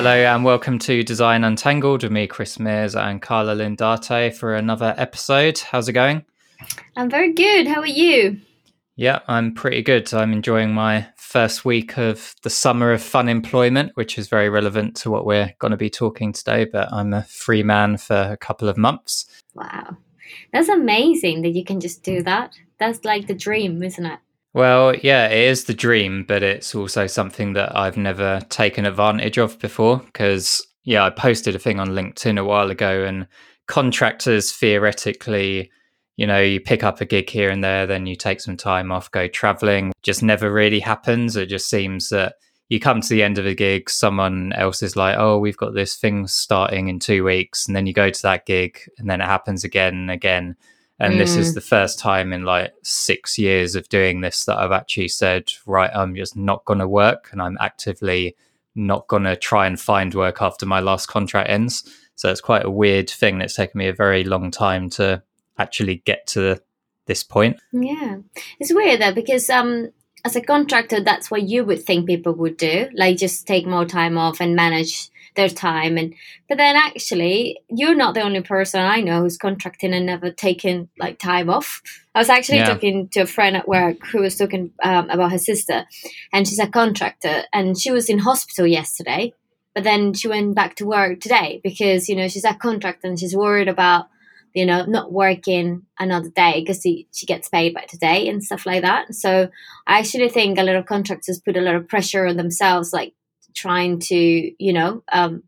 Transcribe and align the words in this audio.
Hello 0.00 0.16
and 0.16 0.46
welcome 0.46 0.78
to 0.78 1.02
Design 1.02 1.44
Untangled 1.44 2.04
with 2.04 2.10
me, 2.10 2.26
Chris 2.26 2.58
Mears 2.58 2.96
and 2.96 3.20
Carla 3.20 3.54
Lindarte 3.54 4.34
for 4.34 4.54
another 4.54 4.94
episode. 4.96 5.58
How's 5.58 5.90
it 5.90 5.92
going? 5.92 6.24
I'm 6.96 7.10
very 7.10 7.34
good. 7.34 7.66
How 7.66 7.80
are 7.80 7.86
you? 7.86 8.40
Yeah, 8.96 9.18
I'm 9.28 9.52
pretty 9.52 9.82
good. 9.82 10.14
I'm 10.14 10.32
enjoying 10.32 10.72
my 10.72 11.06
first 11.18 11.66
week 11.66 11.98
of 11.98 12.34
the 12.42 12.48
summer 12.48 12.92
of 12.92 13.02
fun 13.02 13.28
employment, 13.28 13.92
which 13.92 14.16
is 14.16 14.26
very 14.26 14.48
relevant 14.48 14.96
to 14.96 15.10
what 15.10 15.26
we're 15.26 15.54
going 15.58 15.72
to 15.72 15.76
be 15.76 15.90
talking 15.90 16.32
today. 16.32 16.64
But 16.64 16.90
I'm 16.90 17.12
a 17.12 17.24
free 17.24 17.62
man 17.62 17.98
for 17.98 18.16
a 18.16 18.38
couple 18.38 18.70
of 18.70 18.78
months. 18.78 19.26
Wow. 19.54 19.98
That's 20.50 20.70
amazing 20.70 21.42
that 21.42 21.50
you 21.50 21.62
can 21.62 21.78
just 21.78 22.02
do 22.02 22.22
that. 22.22 22.54
That's 22.78 23.04
like 23.04 23.26
the 23.26 23.34
dream, 23.34 23.82
isn't 23.82 24.06
it? 24.06 24.18
Well, 24.52 24.96
yeah, 24.96 25.28
it 25.28 25.48
is 25.48 25.64
the 25.64 25.74
dream, 25.74 26.24
but 26.26 26.42
it's 26.42 26.74
also 26.74 27.06
something 27.06 27.52
that 27.52 27.76
I've 27.76 27.96
never 27.96 28.40
taken 28.48 28.84
advantage 28.84 29.38
of 29.38 29.58
before 29.60 29.98
because, 29.98 30.66
yeah, 30.84 31.04
I 31.04 31.10
posted 31.10 31.54
a 31.54 31.58
thing 31.60 31.78
on 31.78 31.90
LinkedIn 31.90 32.38
a 32.38 32.44
while 32.44 32.70
ago 32.70 33.04
and 33.04 33.28
contractors 33.68 34.50
theoretically, 34.50 35.70
you 36.16 36.26
know, 36.26 36.40
you 36.40 36.58
pick 36.58 36.82
up 36.82 37.00
a 37.00 37.04
gig 37.04 37.30
here 37.30 37.48
and 37.48 37.62
there, 37.62 37.86
then 37.86 38.06
you 38.06 38.16
take 38.16 38.40
some 38.40 38.56
time 38.56 38.90
off, 38.90 39.10
go 39.12 39.28
traveling. 39.28 39.92
Just 40.02 40.22
never 40.22 40.52
really 40.52 40.80
happens. 40.80 41.36
It 41.36 41.46
just 41.46 41.70
seems 41.70 42.08
that 42.08 42.34
you 42.68 42.80
come 42.80 43.00
to 43.00 43.08
the 43.08 43.22
end 43.22 43.38
of 43.38 43.46
a 43.46 43.54
gig, 43.54 43.88
someone 43.88 44.52
else 44.54 44.82
is 44.82 44.96
like, 44.96 45.16
oh, 45.16 45.38
we've 45.38 45.56
got 45.56 45.74
this 45.74 45.94
thing 45.94 46.26
starting 46.26 46.88
in 46.88 46.98
two 46.98 47.22
weeks. 47.22 47.66
And 47.66 47.76
then 47.76 47.86
you 47.86 47.92
go 47.92 48.10
to 48.10 48.22
that 48.22 48.46
gig 48.46 48.80
and 48.98 49.08
then 49.08 49.20
it 49.20 49.26
happens 49.26 49.62
again 49.62 49.94
and 49.94 50.10
again 50.10 50.56
and 51.00 51.14
mm. 51.14 51.18
this 51.18 51.34
is 51.34 51.52
mm. 51.52 51.54
the 51.54 51.60
first 51.62 51.98
time 51.98 52.32
in 52.32 52.44
like 52.44 52.74
six 52.82 53.38
years 53.38 53.74
of 53.74 53.88
doing 53.88 54.20
this 54.20 54.44
that 54.44 54.58
I've 54.58 54.70
actually 54.70 55.08
said, 55.08 55.50
right, 55.66 55.90
I'm 55.92 56.14
just 56.14 56.36
not 56.36 56.64
going 56.66 56.78
to 56.78 56.86
work 56.86 57.30
and 57.32 57.40
I'm 57.40 57.56
actively 57.58 58.36
not 58.74 59.08
going 59.08 59.24
to 59.24 59.34
try 59.34 59.66
and 59.66 59.80
find 59.80 60.14
work 60.14 60.42
after 60.42 60.66
my 60.66 60.80
last 60.80 61.06
contract 61.06 61.48
ends. 61.48 61.90
So 62.16 62.30
it's 62.30 62.42
quite 62.42 62.66
a 62.66 62.70
weird 62.70 63.08
thing 63.08 63.38
that's 63.38 63.54
taken 63.54 63.78
me 63.78 63.88
a 63.88 63.94
very 63.94 64.24
long 64.24 64.50
time 64.50 64.90
to 64.90 65.22
actually 65.58 66.02
get 66.04 66.26
to 66.28 66.60
this 67.06 67.24
point. 67.24 67.58
Yeah. 67.72 68.18
It's 68.60 68.72
weird 68.72 69.00
though, 69.00 69.14
because 69.14 69.48
um, 69.48 69.90
as 70.22 70.36
a 70.36 70.42
contractor, 70.42 71.00
that's 71.00 71.30
what 71.30 71.48
you 71.48 71.64
would 71.64 71.82
think 71.82 72.06
people 72.06 72.34
would 72.34 72.58
do, 72.58 72.90
like 72.92 73.16
just 73.16 73.46
take 73.46 73.66
more 73.66 73.86
time 73.86 74.18
off 74.18 74.38
and 74.38 74.54
manage 74.54 75.10
their 75.36 75.48
time 75.48 75.96
and 75.96 76.14
but 76.48 76.58
then 76.58 76.76
actually 76.76 77.58
you're 77.68 77.94
not 77.94 78.14
the 78.14 78.20
only 78.20 78.40
person 78.40 78.80
i 78.80 79.00
know 79.00 79.20
who's 79.20 79.38
contracting 79.38 79.94
and 79.94 80.06
never 80.06 80.30
taken 80.30 80.88
like 80.98 81.18
time 81.18 81.48
off 81.48 81.80
i 82.14 82.18
was 82.18 82.28
actually 82.28 82.58
yeah. 82.58 82.66
talking 82.66 83.08
to 83.08 83.20
a 83.20 83.26
friend 83.26 83.56
at 83.56 83.68
work 83.68 83.96
who 84.06 84.20
was 84.20 84.36
talking 84.36 84.72
um, 84.82 85.08
about 85.10 85.32
her 85.32 85.38
sister 85.38 85.86
and 86.32 86.48
she's 86.48 86.58
a 86.58 86.66
contractor 86.66 87.44
and 87.52 87.80
she 87.80 87.90
was 87.90 88.08
in 88.08 88.18
hospital 88.18 88.66
yesterday 88.66 89.32
but 89.74 89.84
then 89.84 90.12
she 90.14 90.28
went 90.28 90.54
back 90.54 90.74
to 90.76 90.86
work 90.86 91.20
today 91.20 91.60
because 91.62 92.08
you 92.08 92.16
know 92.16 92.28
she's 92.28 92.44
a 92.44 92.54
contractor 92.54 93.06
and 93.06 93.18
she's 93.18 93.36
worried 93.36 93.68
about 93.68 94.06
you 94.54 94.66
know 94.66 94.84
not 94.84 95.12
working 95.12 95.82
another 95.98 96.30
day 96.30 96.60
because 96.60 96.80
she, 96.82 97.06
she 97.12 97.26
gets 97.26 97.48
paid 97.48 97.72
by 97.72 97.82
today 97.82 98.28
and 98.28 98.42
stuff 98.42 98.66
like 98.66 98.82
that 98.82 99.14
so 99.14 99.48
i 99.86 99.98
actually 99.98 100.28
think 100.28 100.58
a 100.58 100.62
lot 100.62 100.76
of 100.76 100.86
contractors 100.86 101.40
put 101.40 101.56
a 101.56 101.60
lot 101.60 101.74
of 101.74 101.88
pressure 101.88 102.26
on 102.26 102.36
themselves 102.36 102.92
like 102.92 103.14
trying 103.54 104.00
to, 104.00 104.16
you 104.16 104.72
know, 104.72 105.02
um, 105.12 105.42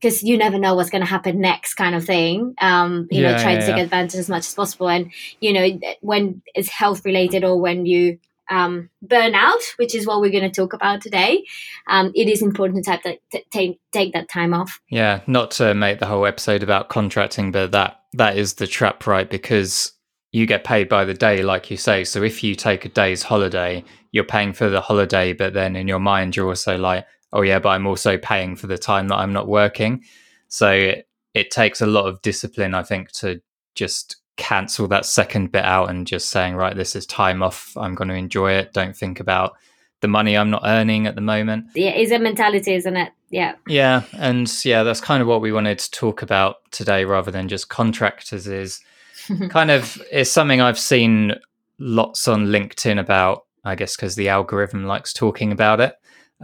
because 0.00 0.22
you 0.22 0.36
never 0.36 0.58
know 0.58 0.74
what's 0.74 0.90
going 0.90 1.02
to 1.02 1.08
happen 1.08 1.40
next 1.40 1.74
kind 1.74 1.94
of 1.94 2.04
thing 2.04 2.54
um 2.58 3.08
you 3.10 3.22
yeah, 3.22 3.32
know 3.32 3.42
trying 3.42 3.56
yeah, 3.56 3.60
to 3.60 3.66
take 3.66 3.76
yeah. 3.76 3.82
advantage 3.82 4.18
as 4.18 4.28
much 4.28 4.46
as 4.46 4.54
possible. 4.54 4.88
And 4.88 5.12
you 5.40 5.52
know 5.52 5.80
when 6.00 6.42
it's 6.54 6.68
health 6.68 7.04
related 7.04 7.44
or 7.44 7.60
when 7.60 7.86
you 7.86 8.18
um, 8.48 8.90
burn 9.02 9.34
out 9.34 9.60
which 9.76 9.92
is 9.92 10.06
what 10.06 10.20
we're 10.20 10.30
going 10.30 10.48
to 10.48 10.54
talk 10.54 10.72
about 10.72 11.00
today 11.00 11.44
um, 11.88 12.12
it 12.14 12.28
is 12.28 12.42
important 12.42 12.84
to, 12.84 13.00
that, 13.02 13.50
take 13.50 14.12
that 14.12 14.28
time 14.28 14.54
off. 14.54 14.80
Yeah 14.88 15.22
not 15.26 15.50
to 15.52 15.74
make 15.74 15.98
the 15.98 16.06
whole 16.06 16.26
episode 16.26 16.62
about 16.62 16.88
contracting 16.88 17.50
but 17.50 17.72
that 17.72 18.02
that 18.12 18.38
is 18.38 18.54
the 18.54 18.68
trap 18.68 19.06
right? 19.06 19.28
Because 19.28 19.92
you 20.30 20.46
get 20.46 20.62
paid 20.62 20.88
by 20.88 21.04
the 21.04 21.14
day 21.14 21.42
like 21.42 21.70
you 21.70 21.76
say. 21.76 22.04
So 22.04 22.22
if 22.22 22.44
you 22.44 22.54
take 22.54 22.84
a 22.84 22.88
day's 22.88 23.24
holiday 23.24 23.82
you're 24.12 24.22
paying 24.22 24.52
for 24.52 24.68
the 24.68 24.80
holiday 24.80 25.32
but 25.32 25.52
then 25.52 25.74
in 25.74 25.88
your 25.88 25.98
mind 25.98 26.36
you're 26.36 26.48
also 26.48 26.78
like 26.78 27.04
oh 27.32 27.42
yeah, 27.42 27.58
but 27.58 27.70
I'm 27.70 27.86
also 27.86 28.18
paying 28.18 28.56
for 28.56 28.66
the 28.66 28.78
time 28.78 29.08
that 29.08 29.16
I'm 29.16 29.32
not 29.32 29.48
working. 29.48 30.04
So 30.48 30.70
it, 30.70 31.08
it 31.34 31.50
takes 31.50 31.80
a 31.80 31.86
lot 31.86 32.06
of 32.06 32.22
discipline, 32.22 32.74
I 32.74 32.82
think, 32.82 33.12
to 33.12 33.40
just 33.74 34.16
cancel 34.36 34.86
that 34.88 35.06
second 35.06 35.52
bit 35.52 35.64
out 35.64 35.90
and 35.90 36.06
just 36.06 36.30
saying, 36.30 36.54
right, 36.54 36.76
this 36.76 36.94
is 36.94 37.06
time 37.06 37.42
off. 37.42 37.76
I'm 37.76 37.94
going 37.94 38.08
to 38.08 38.14
enjoy 38.14 38.52
it. 38.52 38.72
Don't 38.72 38.96
think 38.96 39.20
about 39.20 39.56
the 40.00 40.08
money 40.08 40.36
I'm 40.36 40.50
not 40.50 40.62
earning 40.64 41.06
at 41.06 41.14
the 41.14 41.20
moment. 41.20 41.66
Yeah, 41.74 41.90
it's 41.90 42.12
a 42.12 42.18
mentality, 42.18 42.74
isn't 42.74 42.96
it? 42.96 43.12
Yeah. 43.30 43.54
Yeah. 43.66 44.02
And 44.18 44.52
yeah, 44.64 44.82
that's 44.82 45.00
kind 45.00 45.22
of 45.22 45.28
what 45.28 45.40
we 45.40 45.52
wanted 45.52 45.78
to 45.78 45.90
talk 45.90 46.22
about 46.22 46.56
today 46.70 47.04
rather 47.04 47.30
than 47.30 47.48
just 47.48 47.68
contractors 47.68 48.46
is 48.46 48.80
kind 49.50 49.70
of 49.70 50.00
is 50.12 50.30
something 50.30 50.60
I've 50.60 50.78
seen 50.78 51.34
lots 51.78 52.28
on 52.28 52.46
LinkedIn 52.46 53.00
about, 53.00 53.46
I 53.64 53.74
guess, 53.74 53.96
because 53.96 54.16
the 54.16 54.28
algorithm 54.28 54.84
likes 54.84 55.12
talking 55.12 55.50
about 55.50 55.80
it. 55.80 55.94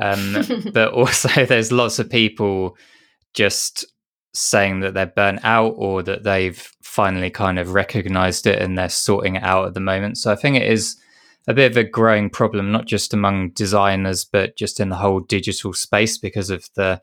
Um, 0.01 0.37
but 0.73 0.93
also, 0.93 1.29
there's 1.47 1.73
lots 1.73 1.99
of 1.99 2.11
people 2.11 2.77
just 3.35 3.85
saying 4.35 4.81
that 4.81 4.95
they're 4.95 5.07
burnt 5.07 5.41
out 5.43 5.75
or 5.77 6.03
that 6.03 6.23
they've 6.23 6.71
finally 6.83 7.31
kind 7.31 7.59
of 7.59 7.75
recognized 7.75 8.47
it 8.47 8.61
and 8.61 8.77
they're 8.77 8.89
sorting 8.89 9.37
it 9.37 9.43
out 9.43 9.67
at 9.67 9.75
the 9.75 9.81
moment. 9.81 10.19
So 10.19 10.33
I 10.33 10.37
think 10.37 10.57
it 10.57 10.71
is 10.71 10.97
a 11.47 11.55
bit 11.55 11.71
of 11.71 11.77
a 11.77 11.85
growing 11.85 12.31
problem, 12.31 12.73
not 12.73 12.87
just 12.87 13.13
among 13.13 13.51
designers, 13.51 14.25
but 14.25 14.57
just 14.57 14.81
in 14.81 14.89
the 14.89 14.97
whole 14.97 15.21
digital 15.21 15.73
space 15.73 16.17
because 16.17 16.51
of 16.51 16.69
the 16.75 17.01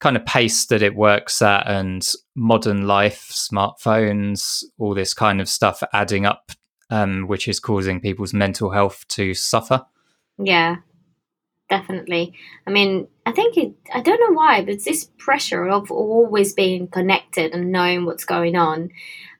kind 0.00 0.16
of 0.16 0.26
pace 0.26 0.66
that 0.66 0.82
it 0.82 0.96
works 0.96 1.40
at 1.42 1.66
and 1.68 2.12
modern 2.34 2.86
life, 2.86 3.30
smartphones, 3.30 4.64
all 4.78 4.94
this 4.94 5.14
kind 5.14 5.40
of 5.40 5.48
stuff 5.48 5.82
adding 5.92 6.26
up, 6.26 6.50
um, 6.90 7.28
which 7.28 7.46
is 7.46 7.60
causing 7.60 8.00
people's 8.00 8.34
mental 8.34 8.70
health 8.70 9.04
to 9.08 9.34
suffer. 9.34 9.84
Yeah, 10.38 10.76
definitely. 11.72 12.34
I 12.66 12.70
mean, 12.70 13.08
I 13.24 13.32
think 13.32 13.56
it, 13.56 13.72
I 13.94 14.02
don't 14.02 14.20
know 14.20 14.36
why, 14.38 14.62
but 14.62 14.84
this 14.84 15.08
pressure 15.16 15.66
of 15.66 15.90
always 15.90 16.52
being 16.52 16.86
connected 16.86 17.54
and 17.54 17.72
knowing 17.72 18.04
what's 18.04 18.26
going 18.26 18.56
on. 18.56 18.90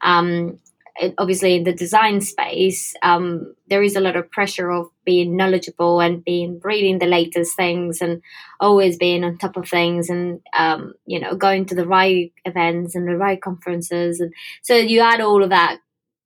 Um, 0.01 0.57
it, 0.95 1.13
obviously, 1.19 1.55
in 1.55 1.63
the 1.63 1.73
design 1.73 2.21
space, 2.21 2.95
um, 3.03 3.53
there 3.67 3.83
is 3.83 3.95
a 3.95 3.99
lot 3.99 4.15
of 4.15 4.31
pressure 4.31 4.71
of 4.71 4.87
being 5.05 5.37
knowledgeable 5.37 6.01
and 6.01 6.23
being 6.23 6.59
reading 6.63 6.97
the 6.97 7.05
latest 7.05 7.55
things 7.55 8.01
and 8.01 8.21
always 8.59 8.97
being 8.97 9.23
on 9.23 9.37
top 9.37 9.55
of 9.55 9.69
things 9.69 10.09
and 10.09 10.39
um, 10.57 10.93
you 11.05 11.19
know 11.19 11.35
going 11.35 11.65
to 11.65 11.75
the 11.75 11.87
right 11.87 12.31
events 12.45 12.95
and 12.95 13.07
the 13.07 13.17
right 13.17 13.41
conferences 13.41 14.19
and 14.19 14.31
so 14.61 14.75
you 14.75 15.01
add 15.01 15.19
all 15.19 15.43
of 15.43 15.49
that 15.49 15.79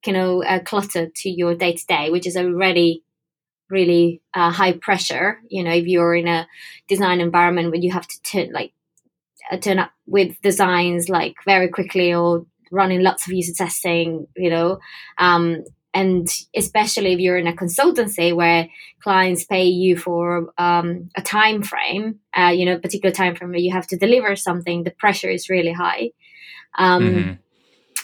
you 0.06 0.12
know 0.12 0.44
uh, 0.44 0.60
clutter 0.60 1.08
to 1.16 1.30
your 1.30 1.54
day 1.54 1.72
to 1.74 1.86
day, 1.86 2.10
which 2.10 2.26
is 2.26 2.36
already 2.36 3.02
really 3.70 4.20
uh, 4.34 4.50
high 4.50 4.72
pressure. 4.72 5.40
You 5.48 5.64
know 5.64 5.72
if 5.72 5.86
you're 5.86 6.14
in 6.14 6.28
a 6.28 6.46
design 6.88 7.20
environment 7.20 7.70
where 7.70 7.80
you 7.80 7.92
have 7.92 8.06
to 8.06 8.22
turn 8.22 8.52
like 8.52 8.72
uh, 9.50 9.56
turn 9.56 9.78
up 9.78 9.92
with 10.06 10.40
designs 10.42 11.08
like 11.08 11.34
very 11.44 11.68
quickly 11.68 12.12
or 12.12 12.46
running 12.70 13.02
lots 13.02 13.26
of 13.26 13.32
user 13.32 13.54
testing 13.54 14.26
you 14.36 14.50
know 14.50 14.78
um, 15.16 15.64
and 15.94 16.28
especially 16.54 17.14
if 17.14 17.18
you're 17.18 17.38
in 17.38 17.46
a 17.46 17.52
consultancy 17.52 18.34
where 18.34 18.68
clients 19.00 19.44
pay 19.44 19.64
you 19.64 19.96
for 19.96 20.52
um, 20.58 21.08
a 21.16 21.22
time 21.22 21.62
frame 21.62 22.18
uh, 22.36 22.52
you 22.54 22.66
know 22.66 22.74
a 22.74 22.78
particular 22.78 23.14
time 23.14 23.34
frame 23.34 23.50
where 23.50 23.58
you 23.58 23.72
have 23.72 23.86
to 23.86 23.96
deliver 23.96 24.36
something 24.36 24.84
the 24.84 24.90
pressure 24.90 25.30
is 25.30 25.48
really 25.48 25.72
high. 25.72 26.10
Um, 26.76 27.02
mm-hmm 27.02 27.32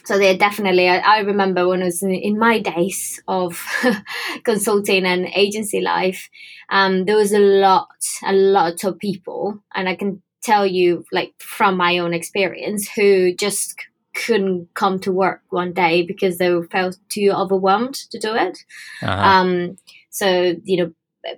so 0.04 0.18
they 0.18 0.36
definitely 0.36 0.88
I, 0.88 0.98
I, 0.98 1.18
remember 1.20 1.66
when 1.66 1.82
i 1.82 1.86
was 1.86 2.02
in, 2.02 2.12
in 2.12 2.38
my 2.38 2.58
days 2.58 3.22
of 3.28 3.64
consulting 4.44 5.04
and 5.04 5.26
agency 5.34 5.80
life 5.80 6.28
um, 6.70 7.04
there 7.04 7.16
was 7.16 7.32
a 7.32 7.38
lot 7.38 7.88
a 8.24 8.32
lot 8.32 8.84
of 8.84 8.98
people 8.98 9.62
and 9.74 9.88
i 9.88 9.94
can 9.94 10.22
tell 10.42 10.66
you 10.66 11.04
like 11.12 11.34
from 11.38 11.76
my 11.76 11.98
own 11.98 12.12
experience 12.12 12.88
who 12.88 13.34
just 13.34 13.76
couldn't 14.14 14.68
come 14.74 15.00
to 15.00 15.10
work 15.10 15.42
one 15.50 15.72
day 15.72 16.02
because 16.02 16.38
they 16.38 16.50
felt 16.70 16.96
too 17.08 17.32
overwhelmed 17.34 17.94
to 17.94 18.18
do 18.18 18.34
it 18.34 18.58
uh-huh. 19.02 19.22
um, 19.22 19.76
so 20.10 20.54
you 20.62 20.76
know 20.76 20.92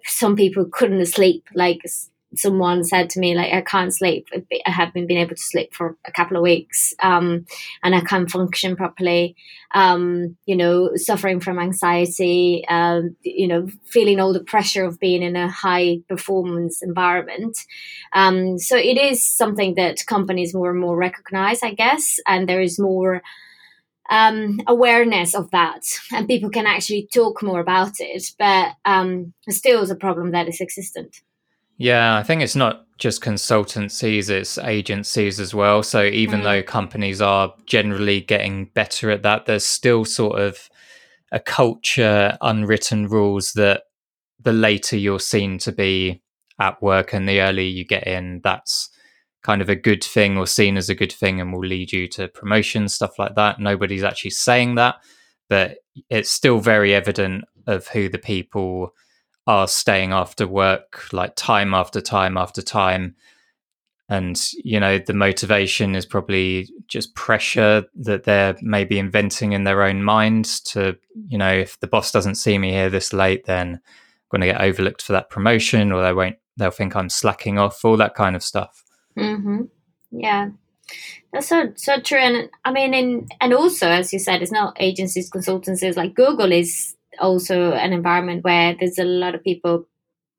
some 0.04 0.36
people 0.36 0.66
couldn't 0.70 1.06
sleep 1.06 1.44
like 1.54 1.80
someone 2.38 2.84
said 2.84 3.10
to 3.10 3.20
me 3.20 3.34
like 3.34 3.52
i 3.52 3.60
can't 3.60 3.94
sleep. 3.94 4.28
I 4.66 4.70
haven't 4.70 5.06
been 5.06 5.18
able 5.18 5.36
to 5.36 5.42
sleep 5.42 5.74
for 5.74 5.96
a 6.06 6.12
couple 6.12 6.36
of 6.36 6.42
weeks 6.42 6.94
um, 7.02 7.46
and 7.82 7.94
i 7.94 8.00
can't 8.00 8.30
function 8.30 8.76
properly 8.76 9.36
um, 9.74 10.36
you 10.46 10.56
know 10.56 10.90
suffering 10.96 11.40
from 11.40 11.58
anxiety 11.58 12.64
um, 12.68 13.16
you 13.22 13.48
know 13.48 13.68
feeling 13.84 14.20
all 14.20 14.32
the 14.32 14.44
pressure 14.44 14.84
of 14.84 15.00
being 15.00 15.22
in 15.22 15.36
a 15.36 15.50
high 15.50 15.98
performance 16.08 16.82
environment. 16.82 17.58
Um, 18.12 18.58
so 18.58 18.76
it 18.76 18.98
is 18.98 19.24
something 19.24 19.74
that 19.74 20.06
companies 20.06 20.54
more 20.54 20.70
and 20.70 20.80
more 20.80 20.96
recognize 20.96 21.62
i 21.62 21.72
guess 21.72 22.18
and 22.26 22.48
there 22.48 22.60
is 22.60 22.78
more 22.78 23.22
um, 24.08 24.60
awareness 24.66 25.34
of 25.34 25.50
that 25.50 25.82
and 26.12 26.28
people 26.28 26.50
can 26.50 26.66
actually 26.66 27.08
talk 27.12 27.42
more 27.42 27.60
about 27.60 27.94
it 27.98 28.32
but 28.38 28.72
um, 28.84 29.32
still 29.48 29.82
is 29.82 29.90
a 29.90 29.96
problem 29.96 30.30
that 30.30 30.48
is 30.48 30.60
existent 30.60 31.22
yeah, 31.78 32.16
I 32.16 32.22
think 32.22 32.42
it's 32.42 32.56
not 32.56 32.86
just 32.98 33.22
consultancies, 33.22 34.30
it's 34.30 34.58
agencies 34.58 35.38
as 35.38 35.54
well. 35.54 35.82
So 35.82 36.04
even 36.04 36.40
mm. 36.40 36.44
though 36.44 36.62
companies 36.62 37.20
are 37.20 37.54
generally 37.66 38.20
getting 38.20 38.66
better 38.74 39.10
at 39.10 39.22
that, 39.22 39.46
there's 39.46 39.66
still 39.66 40.04
sort 40.04 40.40
of 40.40 40.68
a 41.32 41.40
culture, 41.40 42.38
unwritten 42.40 43.08
rules 43.08 43.52
that 43.52 43.82
the 44.40 44.52
later 44.52 44.96
you're 44.96 45.20
seen 45.20 45.58
to 45.58 45.72
be 45.72 46.22
at 46.58 46.80
work 46.80 47.12
and 47.12 47.28
the 47.28 47.40
earlier 47.40 47.68
you 47.68 47.84
get 47.84 48.06
in, 48.06 48.40
that's 48.42 48.88
kind 49.42 49.60
of 49.60 49.68
a 49.68 49.76
good 49.76 50.02
thing 50.02 50.38
or 50.38 50.46
seen 50.46 50.76
as 50.76 50.88
a 50.88 50.94
good 50.94 51.12
thing 51.12 51.40
and 51.40 51.52
will 51.52 51.60
lead 51.60 51.92
you 51.92 52.08
to 52.08 52.28
promotion, 52.28 52.88
stuff 52.88 53.18
like 53.18 53.34
that. 53.34 53.60
Nobody's 53.60 54.02
actually 54.02 54.30
saying 54.30 54.76
that, 54.76 54.96
but 55.48 55.78
it's 56.08 56.30
still 56.30 56.58
very 56.58 56.94
evident 56.94 57.44
of 57.66 57.88
who 57.88 58.08
the 58.08 58.18
people 58.18 58.94
are 59.46 59.68
staying 59.68 60.12
after 60.12 60.46
work, 60.46 61.12
like 61.12 61.34
time 61.36 61.74
after 61.74 62.00
time 62.00 62.36
after 62.36 62.62
time. 62.62 63.14
And, 64.08 64.40
you 64.64 64.78
know, 64.78 64.98
the 64.98 65.14
motivation 65.14 65.96
is 65.96 66.06
probably 66.06 66.68
just 66.86 67.14
pressure 67.14 67.84
that 67.96 68.24
they're 68.24 68.56
maybe 68.62 68.98
inventing 68.98 69.52
in 69.52 69.64
their 69.64 69.82
own 69.82 70.02
minds 70.02 70.60
to, 70.60 70.96
you 71.28 71.38
know, 71.38 71.52
if 71.52 71.78
the 71.80 71.88
boss 71.88 72.12
doesn't 72.12 72.36
see 72.36 72.56
me 72.58 72.70
here 72.70 72.88
this 72.88 73.12
late, 73.12 73.46
then 73.46 73.74
I'm 73.74 73.80
going 74.30 74.40
to 74.42 74.46
get 74.46 74.60
overlooked 74.60 75.02
for 75.02 75.12
that 75.12 75.30
promotion 75.30 75.90
or 75.90 76.02
they 76.02 76.12
won't, 76.12 76.36
they'll 76.56 76.70
think 76.70 76.94
I'm 76.94 77.08
slacking 77.08 77.58
off, 77.58 77.84
all 77.84 77.96
that 77.96 78.14
kind 78.14 78.36
of 78.36 78.44
stuff. 78.44 78.84
Mm-hmm. 79.18 79.62
Yeah. 80.12 80.50
That's 81.32 81.48
so 81.48 81.72
so 81.74 82.00
true, 82.00 82.18
and 82.18 82.48
I 82.64 82.70
mean, 82.70 82.94
in 82.94 83.28
and 83.40 83.52
also 83.52 83.88
as 83.88 84.12
you 84.12 84.18
said, 84.18 84.40
it's 84.40 84.52
not 84.52 84.76
agencies, 84.78 85.30
consultancies 85.30 85.96
like 85.96 86.14
Google 86.14 86.52
is 86.52 86.94
also 87.18 87.72
an 87.72 87.92
environment 87.92 88.44
where 88.44 88.74
there's 88.78 88.98
a 88.98 89.04
lot 89.04 89.34
of 89.34 89.42
people 89.42 89.86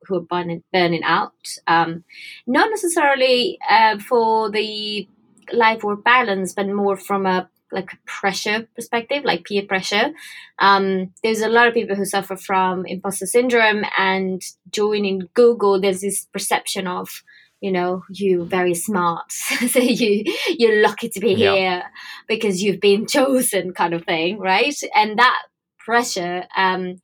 who 0.04 0.16
are 0.16 0.22
burning, 0.22 0.64
burning 0.72 1.04
out. 1.04 1.34
Um, 1.68 2.04
not 2.46 2.70
necessarily 2.70 3.60
uh, 3.70 4.00
for 4.00 4.50
the 4.50 5.08
life 5.52 5.84
work 5.84 6.04
balance, 6.04 6.54
but 6.54 6.68
more 6.68 6.98
from 6.98 7.26
a 7.26 7.50
like 7.70 7.92
a 7.92 7.98
pressure 8.06 8.66
perspective, 8.76 9.26
like 9.26 9.44
peer 9.44 9.64
pressure. 9.64 10.12
Um, 10.58 11.14
there's 11.22 11.42
a 11.42 11.50
lot 11.50 11.68
of 11.68 11.74
people 11.74 11.98
who 11.98 12.06
suffer 12.06 12.38
from 12.38 12.86
imposter 12.86 13.26
syndrome, 13.26 13.84
and 13.98 14.42
joining 14.72 15.28
Google, 15.34 15.80
there's 15.80 16.02
this 16.02 16.26
perception 16.32 16.88
of 16.88 17.24
you 17.60 17.72
know 17.72 18.04
you 18.10 18.46
very 18.46 18.76
smart 18.76 19.32
so 19.32 19.80
you 19.80 20.24
you're 20.48 20.84
lucky 20.84 21.10
to 21.10 21.20
be 21.20 21.34
yeah. 21.34 21.56
here 21.56 21.84
because 22.28 22.62
you've 22.62 22.80
been 22.80 23.08
chosen 23.08 23.74
kind 23.74 23.94
of 23.94 24.06
thing 24.06 24.38
right 24.38 24.80
and 24.96 25.18
that 25.18 25.42
pressure 25.88 26.44
um, 26.56 27.02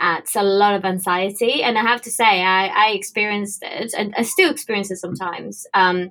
adds 0.00 0.34
a 0.34 0.42
lot 0.42 0.74
of 0.74 0.84
anxiety. 0.84 1.62
And 1.62 1.78
I 1.78 1.82
have 1.82 2.02
to 2.02 2.10
say, 2.10 2.42
I, 2.42 2.66
I 2.66 2.90
experienced 2.90 3.62
it 3.62 3.94
and 3.96 4.14
I 4.18 4.22
still 4.22 4.50
experience 4.50 4.90
it 4.90 4.96
sometimes. 4.96 5.66
Um, 5.72 6.10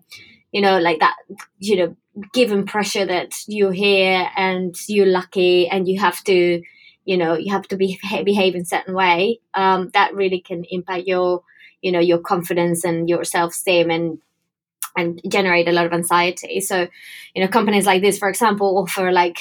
you 0.54 0.62
know, 0.62 0.80
like 0.80 1.00
that, 1.00 1.18
you 1.60 1.76
know, 1.76 1.96
given 2.34 2.66
pressure 2.66 3.06
that 3.06 3.34
you're 3.48 3.74
here 3.74 4.30
and 4.38 4.74
you're 4.88 5.06
lucky 5.06 5.68
and 5.68 5.90
you 5.90 6.00
have 6.00 6.24
to, 6.24 6.62
you 7.04 7.18
know, 7.18 7.36
you 7.36 7.52
have 7.52 7.68
to 7.68 7.76
be, 7.76 8.00
behave 8.24 8.56
in 8.56 8.62
a 8.62 8.66
certain 8.66 8.96
way, 8.96 9.42
um, 9.54 9.90
that 9.94 10.16
really 10.16 10.40
can 10.40 10.64
impact 10.70 11.06
your, 11.06 11.44
you 11.82 11.92
know, 11.92 12.00
your 12.00 12.20
confidence 12.20 12.86
and 12.86 13.10
your 13.10 13.26
self-esteem 13.26 13.92
and 13.92 14.20
and 14.98 15.20
generate 15.28 15.68
a 15.68 15.74
lot 15.74 15.86
of 15.86 15.92
anxiety. 15.92 16.62
So, 16.62 16.88
you 17.34 17.44
know, 17.44 17.50
companies 17.50 17.86
like 17.86 18.02
this, 18.02 18.18
for 18.18 18.30
example, 18.30 18.78
offer 18.78 19.12
like 19.12 19.40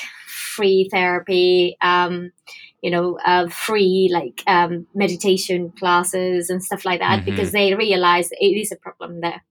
free 0.54 0.88
therapy, 0.90 1.76
um, 1.80 2.32
you 2.82 2.90
know, 2.90 3.18
uh, 3.24 3.48
free 3.48 4.10
like 4.12 4.42
um, 4.46 4.86
meditation 4.94 5.70
classes 5.78 6.50
and 6.50 6.62
stuff 6.62 6.84
like 6.84 7.00
that 7.00 7.20
mm-hmm. 7.20 7.30
because 7.30 7.52
they 7.52 7.74
realize 7.74 8.30
it 8.32 8.44
is 8.44 8.72
a 8.72 8.76
problem 8.76 9.20
there. 9.20 9.42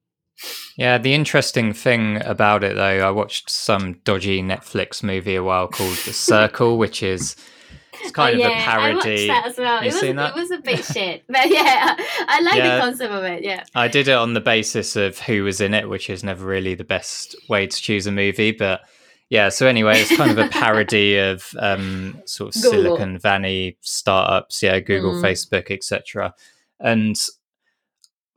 Yeah, 0.77 0.97
the 0.97 1.13
interesting 1.13 1.73
thing 1.73 2.21
about 2.23 2.63
it 2.63 2.75
though, 2.75 3.07
I 3.07 3.11
watched 3.11 3.49
some 3.49 3.93
dodgy 4.03 4.41
Netflix 4.41 5.03
movie 5.03 5.35
a 5.35 5.43
while 5.43 5.67
called 5.67 5.97
The 5.97 6.13
Circle, 6.13 6.77
which 6.83 7.03
is 7.03 7.35
it's 8.01 8.11
kind 8.11 8.35
oh, 8.35 8.45
of 8.45 8.51
yeah, 8.51 8.59
a 8.59 8.63
parody. 8.63 9.29
I 9.29 9.33
watched 9.33 9.43
that 9.43 9.45
as 9.47 9.57
well. 9.57 9.81
it 9.81 9.85
was, 9.85 10.03
it 10.03 10.35
was 10.35 10.51
a 10.51 10.57
bit 10.57 10.83
shit, 10.83 11.23
but 11.29 11.49
yeah, 11.49 11.95
I 12.27 12.41
like 12.41 12.55
yeah, 12.55 12.75
the 12.75 12.81
concept 12.81 13.13
of 13.13 13.23
it. 13.23 13.43
Yeah, 13.43 13.63
I 13.75 13.87
did 13.87 14.07
it 14.07 14.15
on 14.15 14.33
the 14.33 14.41
basis 14.41 14.95
of 14.95 15.19
who 15.19 15.43
was 15.43 15.61
in 15.61 15.73
it, 15.73 15.89
which 15.89 16.09
is 16.09 16.23
never 16.23 16.45
really 16.45 16.75
the 16.75 16.83
best 16.83 17.35
way 17.49 17.67
to 17.67 17.81
choose 17.81 18.07
a 18.07 18.11
movie, 18.11 18.51
but 18.51 18.81
yeah 19.29 19.49
so 19.49 19.67
anyway 19.67 19.99
it's 19.99 20.15
kind 20.15 20.31
of 20.31 20.37
a 20.37 20.49
parody 20.49 21.17
of 21.17 21.53
um, 21.59 22.21
sort 22.25 22.55
of 22.55 22.61
google. 22.61 22.83
silicon 22.83 23.17
valley 23.17 23.77
startups 23.81 24.61
yeah 24.61 24.79
google 24.79 25.13
mm. 25.13 25.21
facebook 25.21 25.71
etc 25.71 26.33
and 26.79 27.17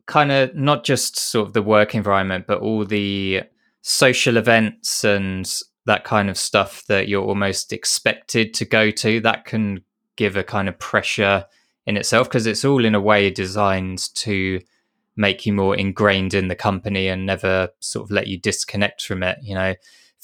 kind 0.07 0.31
of 0.31 0.55
not 0.55 0.85
just 0.85 1.17
sort 1.17 1.49
of 1.49 1.53
the 1.53 1.63
work 1.63 1.95
environment 1.95 2.47
but 2.47 2.61
all 2.61 2.85
the 2.85 3.43
social 3.83 4.37
events 4.37 5.05
and 5.05 5.61
that 5.87 6.05
kind 6.05 6.29
of 6.29 6.37
stuff 6.37 6.85
that 6.87 7.09
you're 7.09 7.25
almost 7.25 7.73
expected 7.73 8.53
to 8.53 8.65
go 8.65 8.91
to 8.91 9.21
that 9.21 9.45
can 9.45 9.81
give 10.17 10.37
a 10.37 10.43
kind 10.43 10.69
of 10.69 10.79
pressure 10.79 11.45
in 11.87 11.97
itself 11.97 12.29
because 12.29 12.47
it's 12.47 12.65
all 12.65 12.85
in 12.85 12.95
a 12.95 13.01
way 13.01 13.31
designed 13.31 14.13
to 14.15 14.61
make 15.17 15.47
you 15.47 15.53
more 15.53 15.77
ingrained 15.77 16.35
in 16.35 16.49
the 16.49 16.55
company 16.55 17.09
and 17.09 17.25
never 17.25 17.69
sort 17.81 18.05
of 18.05 18.11
let 18.11 18.27
you 18.27 18.39
disconnect 18.39 19.05
from 19.05 19.23
it 19.23 19.39
you 19.43 19.55
know 19.55 19.75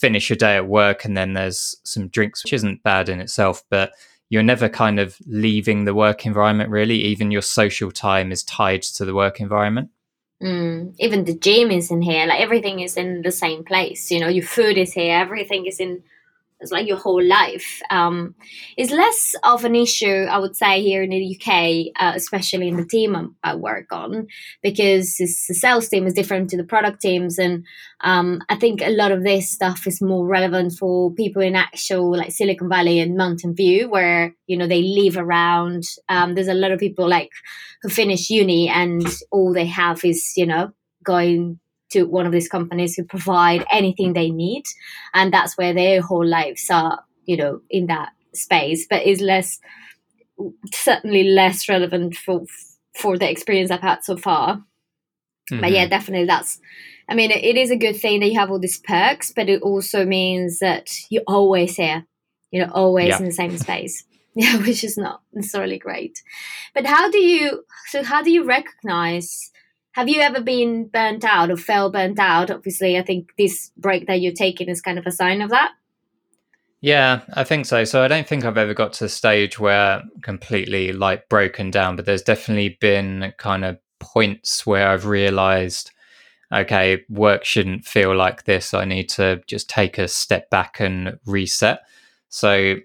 finish 0.03 0.29
your 0.29 0.37
day 0.37 0.57
at 0.57 0.67
work 0.67 1.05
and 1.05 1.17
then 1.17 1.33
there's 1.33 1.77
some 1.85 2.09
drinks, 2.09 2.43
which 2.43 2.53
isn't 2.53 2.83
bad 2.83 3.09
in 3.09 3.21
itself, 3.21 3.63
but 3.71 3.93
you're 4.31 4.43
never 4.43 4.69
kind 4.69 4.99
of 4.99 5.17
leaving 5.27 5.85
the 5.85 5.95
work 5.95 6.27
environment 6.27 6.71
really. 6.71 6.97
Even 6.97 7.31
your 7.31 7.41
social 7.41 7.93
time 7.93 8.33
is 8.33 8.43
tied 8.43 8.83
to 8.83 9.05
the 9.05 9.15
work 9.15 9.41
environment. 9.41 9.91
Mm, 10.43 10.97
even 10.99 11.25
the 11.25 11.39
gym 11.39 11.71
is 11.71 11.93
in 11.93 12.03
here, 12.03 12.27
like 12.27 12.41
everything 12.41 12.81
is 12.81 12.97
in 12.97 13.23
the 13.23 13.31
same 13.31 13.63
place. 13.63 14.11
You 14.11 14.19
know, 14.19 14.27
your 14.27 14.45
food 14.45 14.77
is 14.77 14.93
here, 14.93 15.17
everything 15.17 15.67
is 15.67 15.79
in 15.79 16.03
it's 16.63 16.73
like 16.73 16.87
your 16.87 16.97
whole 16.97 17.23
life. 17.23 17.83
Um, 17.91 18.35
it's 18.77 18.93
less 18.93 19.35
of 19.43 19.65
an 19.65 19.75
issue, 19.75 20.27
I 20.31 20.39
would 20.39 20.57
say, 20.57 20.81
here 20.81 21.03
in 21.03 21.11
the 21.11 21.37
UK, 21.37 21.93
uh, 22.01 22.13
especially 22.15 22.69
in 22.69 22.77
the 22.77 22.87
team 22.87 23.37
I 23.43 23.57
work 23.57 23.93
on, 23.93 24.29
because 24.63 25.17
the 25.17 25.27
sales 25.27 25.89
team 25.89 26.07
is 26.07 26.15
different 26.15 26.51
to 26.51 26.57
the 26.57 26.65
product 26.65 27.03
teams, 27.03 27.39
and 27.39 27.65
um, 28.01 28.41
I 28.49 28.57
think 28.57 28.81
a 28.81 28.91
lot 28.91 29.13
of 29.13 29.25
this 29.25 29.51
stuff 29.51 29.87
is 29.87 30.01
more 30.01 30.27
relevant 30.27 30.75
for 30.79 31.13
people 31.13 31.43
in 31.43 31.57
actual 31.57 32.17
like 32.17 32.33
Silicon 32.33 32.69
Valley 32.69 33.01
and 33.01 33.17
Mountain 33.17 33.55
View, 33.55 33.91
where 33.91 34.35
you 34.47 34.57
know 34.57 34.67
they 34.67 34.83
live 34.83 35.17
around. 35.17 35.83
Um, 36.09 36.35
there's 36.35 36.49
a 36.49 36.55
lot 36.55 36.71
of 36.71 36.81
people 36.81 37.09
like 37.09 37.31
who 37.83 37.89
finish 37.89 38.31
uni 38.31 38.69
and 38.69 39.05
all 39.31 39.53
they 39.53 39.67
have 39.67 40.05
is 40.05 40.33
you 40.37 40.47
know 40.47 40.73
going 41.05 41.59
to 41.93 42.05
one 42.05 42.27
of 42.27 42.33
these 42.33 42.49
companies 42.49 42.95
who 42.95 43.05
provide 43.05 43.65
anything 43.71 44.13
they 44.13 44.31
need 44.31 44.65
and 45.15 45.33
that's 45.33 45.57
where 45.57 45.75
their 45.75 46.01
whole 46.01 46.27
lives 46.27 46.69
are 46.71 47.05
you 47.25 47.37
know 47.37 47.61
in 47.71 47.87
that 47.87 48.11
space 48.35 48.87
but 48.89 49.03
is 49.03 49.21
less 49.21 49.61
certainly 50.73 51.25
less 51.25 51.69
relevant 51.69 52.15
for 52.15 52.43
for 52.95 53.17
the 53.19 53.31
experience 53.31 53.71
i've 53.71 53.81
had 53.81 54.03
so 54.03 54.17
far 54.17 54.57
mm-hmm. 54.57 55.61
but 55.61 55.71
yeah 55.71 55.83
mm-hmm. 55.83 55.91
definitely 55.91 56.27
that's 56.27 56.59
i 57.09 57.15
mean 57.15 57.31
it, 57.31 57.45
it 57.45 57.57
is 57.57 57.71
a 57.71 57.77
good 57.77 57.95
thing 57.97 58.21
that 58.21 58.29
you 58.29 58.39
have 58.39 58.51
all 58.51 58.59
these 58.59 58.79
perks 58.79 59.33
but 59.35 59.49
it 59.49 59.63
also 59.63 60.05
means 60.05 60.59
that 60.59 60.91
you're 61.11 61.23
always 61.27 61.77
here 61.77 62.07
you 62.51 62.61
know 62.61 62.71
always 62.73 63.09
yeah. 63.09 63.19
in 63.19 63.25
the 63.25 63.33
same 63.33 63.57
space 63.59 64.05
yeah 64.35 64.57
which 64.59 64.83
is 64.83 64.97
not 64.97 65.21
necessarily 65.33 65.79
great 65.79 66.23
but 66.75 66.87
how 66.87 67.11
do 67.11 67.19
you 67.19 67.65
so 67.87 68.03
how 68.03 68.23
do 68.23 68.31
you 68.31 68.45
recognize 68.45 69.52
have 69.93 70.09
you 70.09 70.21
ever 70.21 70.41
been 70.41 70.87
burnt 70.87 71.25
out 71.25 71.51
or 71.51 71.57
felt 71.57 71.93
burnt 71.93 72.19
out? 72.19 72.51
Obviously, 72.51 72.99
I 72.99 73.03
think 73.03 73.33
this 73.37 73.71
break 73.77 74.07
that 74.07 74.21
you're 74.21 74.33
taking 74.33 74.69
is 74.69 74.81
kind 74.81 74.99
of 74.99 75.07
a 75.07 75.13
sign 75.13 75.43
of 75.43 75.51
that. 75.51 75.73
Yeah, 76.81 77.21
I 77.35 77.45
think 77.45 77.67
so. 77.67 77.85
So 77.85 78.03
I 78.03 78.09
don't 78.09 78.27
think 78.27 78.45
I've 78.45 78.59
ever 78.59 78.75
got 78.75 78.93
to 78.95 79.05
the 79.05 79.09
stage 79.09 79.59
where 79.61 80.03
completely 80.23 80.93
like 80.93 81.29
broken 81.29 81.71
down, 81.71 81.95
but 81.95 82.07
there's 82.07 82.23
definitely 82.23 82.77
been 82.81 83.33
kind 83.39 83.65
of 83.65 83.79
points 84.01 84.67
where 84.67 84.89
I've 84.89 85.07
realized, 85.07 85.93
okay, 86.53 87.05
work 87.09 87.45
shouldn't 87.45 87.85
feel 87.85 88.17
like 88.17 88.45
this. 88.45 88.75
I 88.75 88.85
need 88.85 89.09
to 89.11 89.43
just 89.47 89.71
take 89.71 89.97
a 89.97 90.09
step 90.09 90.51
back 90.51 90.81
and 90.81 91.19
reset. 91.25 91.83
So 92.31 92.77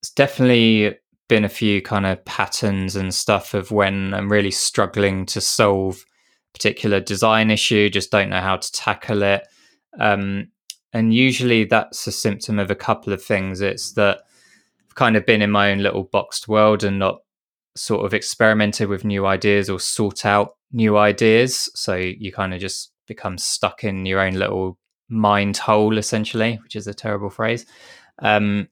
it's 0.00 0.10
definitely 0.10 0.96
been 1.28 1.44
a 1.44 1.50
few 1.50 1.82
kind 1.82 2.06
of 2.06 2.24
patterns 2.24 2.96
and 2.96 3.12
stuff 3.12 3.52
of 3.52 3.70
when 3.70 4.14
I'm 4.14 4.32
really 4.32 4.50
struggling 4.50 5.26
to 5.26 5.40
solve 5.42 6.06
particular 6.56 7.00
design 7.00 7.50
issue, 7.50 7.90
just 7.90 8.10
don't 8.10 8.30
know 8.30 8.40
how 8.40 8.56
to 8.56 8.72
tackle 8.72 9.22
it. 9.22 9.46
Um, 10.00 10.48
and 10.92 11.14
usually 11.14 11.64
that's 11.64 12.06
a 12.06 12.12
symptom 12.12 12.58
of 12.58 12.70
a 12.70 12.74
couple 12.74 13.12
of 13.12 13.22
things. 13.22 13.60
It's 13.60 13.92
that 13.92 14.22
I've 14.88 14.94
kind 14.94 15.16
of 15.16 15.26
been 15.26 15.42
in 15.42 15.50
my 15.50 15.70
own 15.70 15.78
little 15.78 16.04
boxed 16.04 16.48
world 16.48 16.82
and 16.82 16.98
not 16.98 17.18
sort 17.76 18.06
of 18.06 18.14
experimented 18.14 18.88
with 18.88 19.04
new 19.04 19.26
ideas 19.26 19.68
or 19.68 19.78
sought 19.78 20.24
out 20.24 20.56
new 20.72 20.96
ideas. 20.96 21.68
So 21.74 21.94
you 21.94 22.32
kind 22.32 22.54
of 22.54 22.60
just 22.60 22.92
become 23.06 23.36
stuck 23.36 23.84
in 23.84 24.06
your 24.06 24.20
own 24.20 24.34
little 24.34 24.78
mind 25.10 25.58
hole, 25.58 25.98
essentially, 25.98 26.58
which 26.62 26.74
is 26.74 26.86
a 26.86 26.94
terrible 26.94 27.30
phrase. 27.30 27.66
Um, 28.20 28.68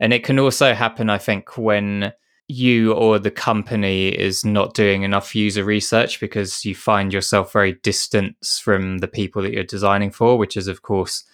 and 0.00 0.14
it 0.14 0.24
can 0.24 0.38
also 0.38 0.72
happen, 0.72 1.10
I 1.10 1.18
think, 1.18 1.58
when 1.58 2.12
you 2.48 2.92
or 2.92 3.18
the 3.18 3.30
company 3.30 4.08
is 4.08 4.44
not 4.44 4.74
doing 4.74 5.02
enough 5.02 5.34
user 5.34 5.64
research 5.64 6.20
because 6.20 6.64
you 6.64 6.74
find 6.74 7.12
yourself 7.12 7.52
very 7.52 7.72
distant 7.82 8.36
from 8.62 8.98
the 8.98 9.08
people 9.08 9.42
that 9.42 9.52
you're 9.52 9.64
designing 9.64 10.10
for, 10.10 10.38
which 10.38 10.56
is, 10.56 10.68
of 10.68 10.82
course, 10.82 11.24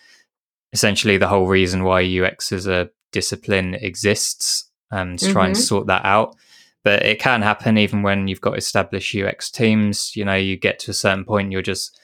essentially 0.72 1.18
the 1.18 1.28
whole 1.28 1.46
reason 1.46 1.84
why 1.84 2.02
UX 2.02 2.50
as 2.50 2.66
a 2.66 2.88
discipline 3.10 3.74
exists 3.74 4.70
um, 4.90 5.16
to 5.16 5.26
mm-hmm. 5.26 5.32
try 5.32 5.46
and 5.46 5.54
mm-hmm. 5.54 5.62
sort 5.62 5.86
that 5.86 6.04
out. 6.04 6.34
But 6.82 7.04
it 7.04 7.20
can 7.20 7.42
happen 7.42 7.78
even 7.78 8.02
when 8.02 8.26
you've 8.26 8.40
got 8.40 8.58
established 8.58 9.14
UX 9.14 9.50
teams. 9.50 10.16
You 10.16 10.24
know, 10.24 10.34
you 10.34 10.56
get 10.56 10.78
to 10.80 10.90
a 10.90 10.94
certain 10.94 11.24
point, 11.24 11.52
you're 11.52 11.62
just 11.62 12.00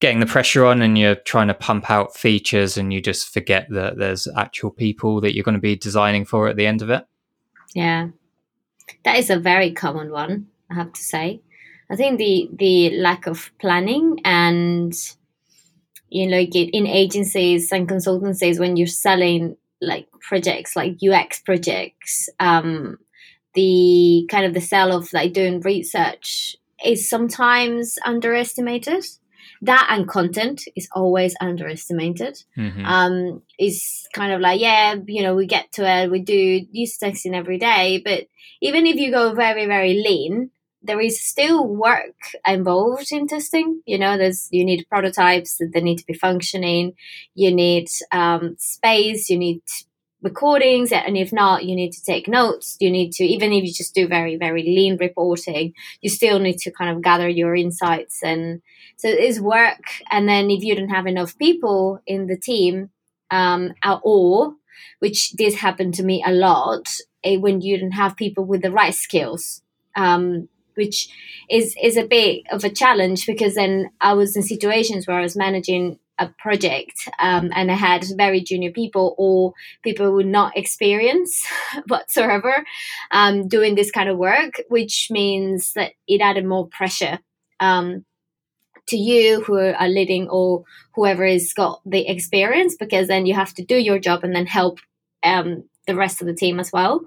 getting 0.00 0.18
the 0.18 0.26
pressure 0.26 0.64
on 0.64 0.80
and 0.80 0.98
you're 0.98 1.14
trying 1.14 1.48
to 1.48 1.54
pump 1.54 1.90
out 1.90 2.16
features 2.16 2.78
and 2.78 2.92
you 2.92 3.02
just 3.02 3.32
forget 3.32 3.68
that 3.68 3.98
there's 3.98 4.26
actual 4.34 4.70
people 4.70 5.20
that 5.20 5.34
you're 5.34 5.44
going 5.44 5.54
to 5.54 5.60
be 5.60 5.76
designing 5.76 6.24
for 6.24 6.48
at 6.48 6.56
the 6.56 6.66
end 6.66 6.80
of 6.80 6.88
it. 6.88 7.06
Yeah. 7.74 8.08
That 9.04 9.16
is 9.16 9.30
a 9.30 9.38
very 9.38 9.72
common 9.72 10.10
one, 10.10 10.46
I 10.70 10.74
have 10.74 10.92
to 10.92 11.00
say. 11.00 11.42
I 11.90 11.96
think 11.96 12.18
the 12.18 12.48
the 12.52 12.90
lack 12.98 13.26
of 13.26 13.50
planning 13.58 14.20
and 14.24 14.94
you 16.08 16.26
know 16.26 16.38
like 16.38 16.54
in 16.54 16.86
agencies 16.86 17.72
and 17.72 17.88
consultancies 17.88 18.60
when 18.60 18.76
you're 18.76 18.86
selling 18.86 19.56
like 19.80 20.06
projects 20.20 20.76
like 20.76 20.98
UX 21.02 21.40
projects 21.40 22.28
um 22.38 22.98
the 23.54 24.26
kind 24.30 24.46
of 24.46 24.54
the 24.54 24.60
sell 24.60 24.96
of 24.96 25.12
like 25.12 25.32
doing 25.32 25.60
research 25.60 26.56
is 26.84 27.08
sometimes 27.08 27.96
underestimated 28.04 29.04
that 29.62 29.88
and 29.90 30.08
content 30.08 30.62
is 30.74 30.88
always 30.92 31.36
underestimated. 31.40 32.42
Mm-hmm. 32.56 32.84
Um, 32.84 33.42
it's 33.58 34.08
kind 34.14 34.32
of 34.32 34.40
like, 34.40 34.60
yeah, 34.60 34.94
you 35.06 35.22
know, 35.22 35.34
we 35.34 35.46
get 35.46 35.70
to 35.72 35.86
it, 35.86 36.10
we 36.10 36.20
do 36.20 36.66
user 36.70 37.06
testing 37.06 37.34
every 37.34 37.58
day, 37.58 38.00
but 38.02 38.26
even 38.60 38.86
if 38.86 38.96
you 38.96 39.10
go 39.10 39.34
very, 39.34 39.66
very 39.66 39.94
lean, 39.94 40.50
there 40.82 41.00
is 41.00 41.22
still 41.22 41.66
work 41.66 42.16
involved 42.46 43.12
in 43.12 43.26
testing. 43.26 43.82
You 43.86 43.98
know, 43.98 44.16
there's 44.16 44.48
you 44.50 44.64
need 44.64 44.86
prototypes 44.88 45.58
that 45.58 45.70
they 45.72 45.80
need 45.80 45.98
to 45.98 46.06
be 46.06 46.14
functioning. 46.14 46.94
You 47.34 47.54
need 47.54 47.88
um, 48.12 48.56
space. 48.58 49.28
You 49.28 49.38
need 49.38 49.62
recordings 50.22 50.92
and 50.92 51.16
if 51.16 51.32
not 51.32 51.64
you 51.64 51.74
need 51.74 51.92
to 51.92 52.04
take 52.04 52.28
notes 52.28 52.76
you 52.78 52.90
need 52.90 53.10
to 53.10 53.24
even 53.24 53.52
if 53.52 53.64
you 53.64 53.72
just 53.72 53.94
do 53.94 54.06
very 54.06 54.36
very 54.36 54.62
lean 54.62 54.96
reporting 55.00 55.72
you 56.02 56.10
still 56.10 56.38
need 56.38 56.58
to 56.58 56.70
kind 56.70 56.94
of 56.94 57.02
gather 57.02 57.28
your 57.28 57.54
insights 57.54 58.22
and 58.22 58.60
so 58.96 59.08
it 59.08 59.18
is 59.18 59.40
work 59.40 59.80
and 60.10 60.28
then 60.28 60.50
if 60.50 60.62
you 60.62 60.74
don't 60.74 60.90
have 60.90 61.06
enough 61.06 61.38
people 61.38 62.00
in 62.06 62.26
the 62.26 62.36
team 62.36 62.90
um, 63.30 63.72
or 64.02 64.54
which 64.98 65.30
did 65.30 65.54
happen 65.54 65.92
to 65.92 66.02
me 66.02 66.22
a 66.26 66.32
lot 66.32 66.88
eh, 67.24 67.36
when 67.36 67.60
you 67.60 67.78
don't 67.78 67.92
have 67.92 68.16
people 68.16 68.44
with 68.44 68.62
the 68.62 68.72
right 68.72 68.94
skills 68.94 69.62
um, 69.96 70.48
which 70.74 71.08
is 71.50 71.74
is 71.82 71.96
a 71.96 72.06
bit 72.06 72.42
of 72.50 72.64
a 72.64 72.70
challenge 72.70 73.26
because 73.26 73.54
then 73.54 73.90
I 74.00 74.14
was 74.14 74.36
in 74.36 74.42
situations 74.42 75.06
where 75.06 75.18
I 75.18 75.22
was 75.22 75.36
managing 75.36 75.98
a 76.18 76.28
project 76.38 77.08
um, 77.18 77.50
and 77.54 77.70
I 77.70 77.74
had 77.74 78.04
very 78.16 78.42
junior 78.42 78.70
people 78.70 79.14
or 79.18 79.54
people 79.82 80.14
with 80.14 80.26
not 80.26 80.56
experience 80.56 81.46
whatsoever 81.88 82.64
um, 83.10 83.48
doing 83.48 83.74
this 83.74 83.90
kind 83.90 84.08
of 84.08 84.18
work, 84.18 84.60
which 84.68 85.08
means 85.10 85.72
that 85.72 85.92
it 86.06 86.20
added 86.20 86.44
more 86.44 86.68
pressure 86.68 87.18
um, 87.58 88.04
to 88.90 88.96
you 88.96 89.42
who 89.42 89.58
are 89.58 89.88
leading 89.88 90.28
or 90.28 90.64
whoever 90.94 91.26
has 91.26 91.52
got 91.52 91.80
the 91.84 92.08
experience 92.08 92.76
because 92.78 93.08
then 93.08 93.26
you 93.26 93.34
have 93.34 93.54
to 93.54 93.64
do 93.64 93.76
your 93.76 93.98
job 93.98 94.22
and 94.22 94.34
then 94.34 94.46
help 94.46 94.78
um, 95.22 95.64
the 95.86 95.96
rest 95.96 96.20
of 96.20 96.26
the 96.26 96.34
team 96.34 96.60
as 96.60 96.70
well, 96.72 97.00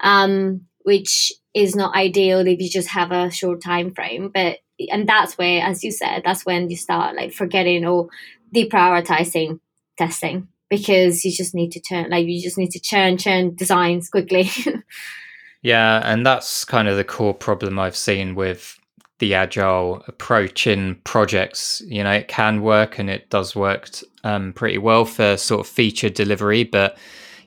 um, 0.00 0.62
which 0.82 1.32
is 1.54 1.76
not 1.76 1.94
ideal 1.94 2.46
if 2.46 2.60
you 2.60 2.70
just 2.70 2.88
have 2.88 3.12
a 3.12 3.30
short 3.30 3.62
time 3.62 3.92
frame. 3.94 4.30
But 4.32 4.58
and 4.90 5.08
that's 5.08 5.38
where, 5.38 5.62
as 5.62 5.84
you 5.84 5.92
said, 5.92 6.22
that's 6.24 6.46
when 6.46 6.70
you 6.70 6.76
start 6.76 7.14
like 7.14 7.32
forgetting 7.32 7.84
or 7.84 8.08
deprioritizing 8.54 9.60
testing 9.96 10.48
because 10.68 11.24
you 11.24 11.30
just 11.30 11.54
need 11.54 11.70
to 11.70 11.80
turn 11.80 12.08
like 12.10 12.26
you 12.26 12.40
just 12.42 12.56
need 12.56 12.70
to 12.70 12.80
churn 12.80 13.18
churn 13.18 13.54
designs 13.54 14.08
quickly 14.08 14.48
yeah 15.62 16.00
and 16.04 16.24
that's 16.24 16.64
kind 16.64 16.88
of 16.88 16.96
the 16.96 17.04
core 17.04 17.34
problem 17.34 17.78
i've 17.78 17.96
seen 17.96 18.34
with 18.34 18.78
the 19.22 19.34
agile 19.34 20.02
approach 20.08 20.66
in 20.66 20.96
projects 21.04 21.80
you 21.86 22.02
know 22.02 22.10
it 22.10 22.28
can 22.28 22.60
work 22.60 22.98
and 22.98 23.08
it 23.08 23.30
does 23.30 23.54
work 23.54 23.88
um, 24.24 24.52
pretty 24.52 24.78
well 24.78 25.04
for 25.04 25.36
sort 25.36 25.60
of 25.60 25.66
feature 25.66 26.10
delivery 26.10 26.64
but 26.64 26.98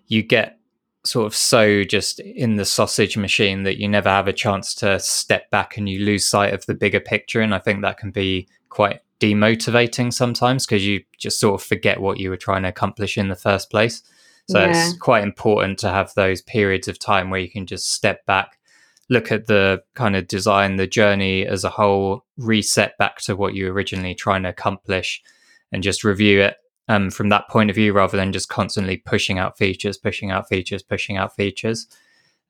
you 0.08 0.24
get 0.24 0.58
sort 1.03 1.25
of 1.27 1.36
so 1.36 1.84
just 1.84 2.20
in 2.20 2.55
the 2.55 2.65
sausage 2.65 3.15
machine 3.15 3.63
that 3.63 3.79
you 3.79 3.88
never 3.88 4.10
have 4.10 4.27
a 4.27 4.34
chance 4.34 4.74
to 4.74 5.00
step 5.00 5.50
back 5.51 5.77
and 5.77 5.88
you 5.88 6.00
lose 6.00 6.25
sight 6.25 6.53
of 6.53 6.65
the 6.65 6.74
bigger 6.74 7.00
picture 7.00 7.41
and 7.41 7.53
i 7.53 7.60
think 7.60 7.82
that 7.82 7.98
can 7.98 8.10
be 8.10 8.48
quite 8.70 9.01
demotivating 9.20 10.13
sometimes 10.13 10.65
because 10.65 10.86
you 10.86 11.03
just 11.17 11.39
sort 11.39 11.60
of 11.60 11.65
forget 11.65 12.01
what 12.01 12.20
you 12.20 12.29
were 12.29 12.38
trying 12.38 12.63
to 12.63 12.70
accomplish 12.70 13.17
in 13.17 13.29
the 13.29 13.36
first 13.36 13.70
place. 13.70 14.03
So 14.50 14.60
yeah. 14.60 14.70
it's 14.70 14.98
quite 14.98 15.24
important 15.24 15.79
to 15.79 15.89
have 15.89 16.13
those 16.13 16.41
periods 16.41 16.88
of 16.88 17.00
time 17.00 17.29
where 17.29 17.39
you 17.39 17.50
can 17.50 17.65
just 17.65 17.91
step 17.91 18.25
back, 18.25 18.60
look 19.09 19.31
at 19.31 19.47
the 19.47 19.83
kind 19.93 20.15
of 20.15 20.27
design, 20.27 20.77
the 20.77 20.88
journey 20.88 21.45
as 21.45 21.63
a 21.63 21.69
whole, 21.69 22.25
reset 22.38 22.97
back 22.97 23.19
to 23.21 23.35
what 23.35 23.53
you 23.53 23.65
were 23.65 23.74
originally 23.74 24.15
trying 24.15 24.43
to 24.43 24.50
accomplish, 24.50 25.21
and 25.71 25.83
just 25.83 26.03
review 26.03 26.41
it 26.41 26.57
um, 26.88 27.09
from 27.09 27.29
that 27.29 27.47
point 27.50 27.69
of 27.69 27.75
view 27.75 27.93
rather 27.93 28.17
than 28.17 28.31
just 28.31 28.50
constantly 28.50 28.97
pushing 28.97 29.39
out 29.39 29.57
features, 29.57 29.97
pushing 29.97 30.31
out 30.31 30.47
features, 30.47 30.83
pushing 30.83 31.17
out 31.17 31.35
features. 31.35 31.88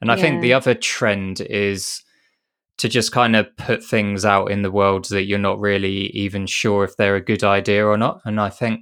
And 0.02 0.12
I 0.12 0.16
yeah. 0.16 0.22
think 0.22 0.42
the 0.42 0.54
other 0.54 0.74
trend 0.74 1.42
is 1.42 2.04
to 2.78 2.90
just 2.90 3.12
kind 3.12 3.36
of 3.36 3.56
put 3.56 3.84
things 3.84 4.26
out 4.26 4.52
in 4.52 4.62
the 4.62 4.72
world 4.72 5.06
that 5.06 5.24
you're 5.24 5.40
not 5.40 5.60
really 5.60 6.08
even 6.08 6.46
sure 6.46 6.84
if 6.84 6.98
they're 6.98 7.16
a 7.16 7.22
good 7.22 7.44
idea 7.44 7.86
or 7.86 7.98
not. 7.98 8.22
And 8.26 8.40
I 8.40 8.50
think, 8.50 8.82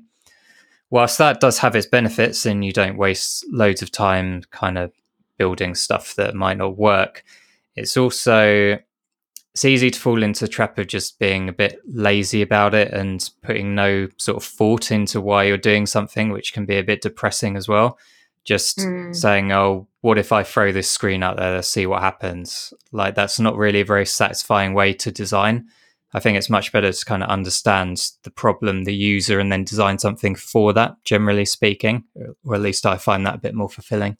whilst 0.90 1.20
that 1.20 1.40
does 1.40 1.60
have 1.60 1.76
its 1.76 1.86
benefits 1.86 2.46
and 2.46 2.66
you 2.66 2.74
don't 2.74 2.98
waste 2.98 3.46
loads 3.52 3.84
of 3.84 3.92
time 3.92 4.42
kind 4.50 4.78
of 4.80 4.92
building 5.38 5.76
stuff 5.76 6.16
that 6.16 6.34
might 6.34 6.58
not 6.58 6.78
work, 6.78 7.24
it's 7.76 7.98
also 7.98 8.80
it's 9.54 9.66
easy 9.66 9.92
to 9.92 10.00
fall 10.00 10.24
into 10.24 10.46
the 10.46 10.52
trap 10.52 10.80
of 10.80 10.88
just 10.88 11.20
being 11.20 11.48
a 11.48 11.54
bit 11.54 11.80
lazy 11.86 12.42
about 12.42 12.74
it 12.74 12.92
and 12.92 13.30
putting 13.44 13.76
no 13.76 14.08
sort 14.18 14.38
of 14.38 14.44
thought 14.44 14.92
into 14.92 15.22
why 15.22 15.44
you're 15.44 15.58
doing 15.58 15.86
something, 15.86 16.32
which 16.32 16.54
can 16.54 16.66
be 16.66 16.78
a 16.78 16.84
bit 16.84 17.02
depressing 17.02 17.56
as 17.56 17.68
well 17.68 17.98
just 18.44 18.80
mm. 18.80 19.16
saying, 19.16 19.52
"Oh, 19.52 19.88
what 20.02 20.18
if 20.18 20.32
I 20.32 20.44
throw 20.44 20.72
this 20.72 20.90
screen 20.90 21.24
out 21.24 21.38
there 21.38 21.56
to 21.56 21.64
see 21.64 21.86
what 21.86 22.02
happens?" 22.02 22.74
Like 22.92 23.16
that's 23.16 23.40
not 23.40 23.58
really 23.58 23.82
a 23.82 23.86
very 23.86 24.06
satisfying 24.06 24.74
way 24.74 24.94
to 24.94 25.12
design. 25.12 25.68
I 26.14 26.20
think 26.20 26.38
it's 26.38 26.50
much 26.50 26.72
better 26.72 26.92
to 26.92 27.06
kind 27.06 27.24
of 27.24 27.30
understand 27.30 28.12
the 28.24 28.30
problem, 28.30 28.84
the 28.84 28.94
user, 28.94 29.40
and 29.40 29.52
then 29.52 29.64
design 29.64 29.98
something 29.98 30.36
for 30.36 30.74
that. 30.74 30.96
Generally 31.06 31.46
speaking, 31.46 32.04
or 32.46 32.56
at 32.56 32.62
least 32.62 32.86
I 32.86 32.98
find 32.98 33.26
that 33.26 33.36
a 33.36 33.40
bit 33.40 33.56
more 33.56 33.70
fulfilling. 33.70 34.18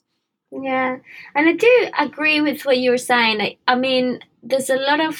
Yeah, 0.62 0.98
and 1.34 1.48
I 1.48 1.52
do 1.52 1.88
agree 1.98 2.40
with 2.40 2.64
what 2.64 2.78
you 2.78 2.90
were 2.90 2.98
saying. 2.98 3.56
I 3.66 3.74
mean, 3.74 4.20
there's 4.42 4.70
a 4.70 4.76
lot 4.76 5.00
of 5.00 5.18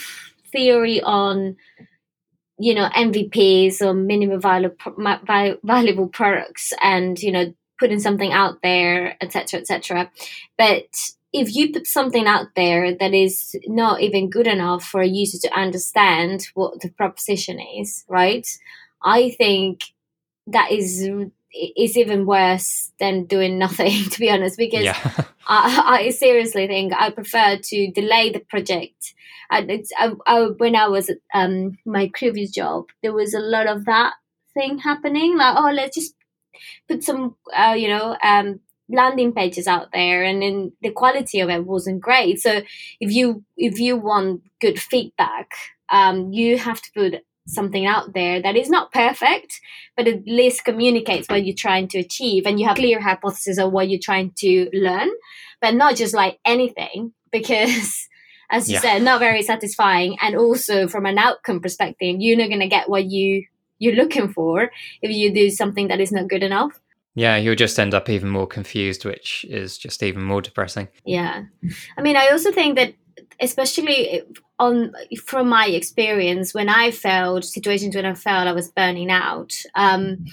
theory 0.52 1.00
on 1.02 1.56
you 2.58 2.74
know 2.74 2.88
MVPs 2.90 3.82
or 3.82 3.94
minimum 3.94 4.40
valuable 4.40 4.76
valuable 5.64 6.08
products, 6.08 6.72
and 6.82 7.18
you 7.20 7.32
know 7.32 7.52
putting 7.80 7.98
something 7.98 8.32
out 8.32 8.62
there, 8.62 9.16
etc., 9.20 9.60
etc. 9.60 10.10
But 10.56 10.86
if 11.32 11.56
you 11.56 11.72
put 11.72 11.88
something 11.88 12.28
out 12.28 12.46
there 12.54 12.94
that 12.94 13.12
is 13.12 13.56
not 13.66 14.00
even 14.00 14.30
good 14.30 14.46
enough 14.46 14.84
for 14.84 15.00
a 15.00 15.08
user 15.08 15.38
to 15.38 15.58
understand 15.58 16.46
what 16.54 16.80
the 16.80 16.90
proposition 16.90 17.58
is, 17.58 18.04
right? 18.08 18.46
I 19.02 19.30
think 19.30 19.80
that 20.46 20.70
is 20.70 21.08
is 21.76 21.96
even 21.96 22.26
worse 22.26 22.90
than 22.98 23.24
doing 23.24 23.58
nothing, 23.58 24.04
to 24.10 24.18
be 24.18 24.30
honest. 24.30 24.58
Because 24.58 24.84
yeah. 24.84 25.10
I, 25.46 26.04
I, 26.06 26.10
seriously 26.10 26.66
think 26.66 26.92
I 26.94 27.10
prefer 27.10 27.58
to 27.62 27.90
delay 27.92 28.30
the 28.30 28.40
project. 28.40 29.14
And 29.50 29.70
it's 29.70 29.90
I, 29.98 30.12
I, 30.26 30.48
when 30.56 30.74
I 30.74 30.88
was 30.88 31.10
at 31.10 31.18
um, 31.34 31.78
my 31.84 32.10
previous 32.14 32.50
job, 32.50 32.86
there 33.02 33.12
was 33.12 33.34
a 33.34 33.40
lot 33.40 33.66
of 33.66 33.84
that 33.84 34.14
thing 34.54 34.78
happening. 34.78 35.36
Like, 35.36 35.56
oh, 35.56 35.70
let's 35.70 35.96
just 35.96 36.14
put 36.88 37.02
some 37.02 37.36
uh, 37.56 37.74
you 37.76 37.88
know 37.88 38.16
um, 38.22 38.60
landing 38.88 39.32
pages 39.32 39.66
out 39.66 39.88
there 39.92 40.22
and 40.22 40.42
then 40.42 40.72
the 40.82 40.90
quality 40.90 41.40
of 41.40 41.48
it 41.48 41.64
wasn't 41.64 42.00
great 42.00 42.38
so 42.40 42.60
if 43.00 43.12
you 43.12 43.42
if 43.56 43.78
you 43.78 43.96
want 43.96 44.42
good 44.60 44.78
feedback 44.80 45.50
um, 45.90 46.32
you 46.32 46.58
have 46.58 46.80
to 46.80 46.90
put 46.94 47.14
something 47.46 47.86
out 47.86 48.14
there 48.14 48.40
that 48.40 48.56
is 48.56 48.70
not 48.70 48.92
perfect 48.92 49.60
but 49.96 50.08
at 50.08 50.26
least 50.26 50.64
communicates 50.64 51.28
what 51.28 51.44
you're 51.44 51.54
trying 51.54 51.86
to 51.86 51.98
achieve 51.98 52.46
and 52.46 52.58
you 52.58 52.66
have 52.66 52.76
clear 52.76 53.00
hypothesis 53.00 53.58
of 53.58 53.72
what 53.72 53.88
you're 53.88 54.00
trying 54.02 54.32
to 54.36 54.68
learn 54.72 55.10
but 55.60 55.74
not 55.74 55.94
just 55.94 56.14
like 56.14 56.38
anything 56.44 57.12
because 57.30 58.08
as 58.50 58.68
you 58.68 58.74
yeah. 58.74 58.80
said 58.80 59.02
not 59.02 59.20
very 59.20 59.42
satisfying 59.42 60.16
and 60.22 60.36
also 60.36 60.88
from 60.88 61.04
an 61.06 61.18
outcome 61.18 61.60
perspective 61.60 62.16
you're 62.18 62.38
not 62.38 62.48
going 62.48 62.60
to 62.60 62.68
get 62.68 62.88
what 62.88 63.04
you 63.04 63.44
you're 63.78 63.94
looking 63.94 64.32
for 64.32 64.70
if 65.02 65.10
you 65.10 65.32
do 65.32 65.50
something 65.50 65.88
that 65.88 66.00
is 66.00 66.12
not 66.12 66.28
good 66.28 66.42
enough. 66.42 66.80
Yeah, 67.16 67.36
you'll 67.36 67.54
just 67.54 67.78
end 67.78 67.94
up 67.94 68.08
even 68.08 68.28
more 68.28 68.46
confused, 68.46 69.04
which 69.04 69.44
is 69.48 69.78
just 69.78 70.02
even 70.02 70.22
more 70.22 70.42
depressing. 70.42 70.88
Yeah. 71.04 71.44
I 71.96 72.02
mean, 72.02 72.16
I 72.16 72.28
also 72.28 72.50
think 72.50 72.76
that 72.76 72.94
especially 73.40 74.22
on 74.58 74.92
from 75.26 75.48
my 75.48 75.66
experience 75.66 76.54
when 76.54 76.68
i 76.68 76.90
felt 76.90 77.44
situations 77.44 77.94
when 77.94 78.06
i 78.06 78.14
felt 78.14 78.46
i 78.46 78.52
was 78.52 78.70
burning 78.70 79.10
out 79.10 79.52
um, 79.74 80.24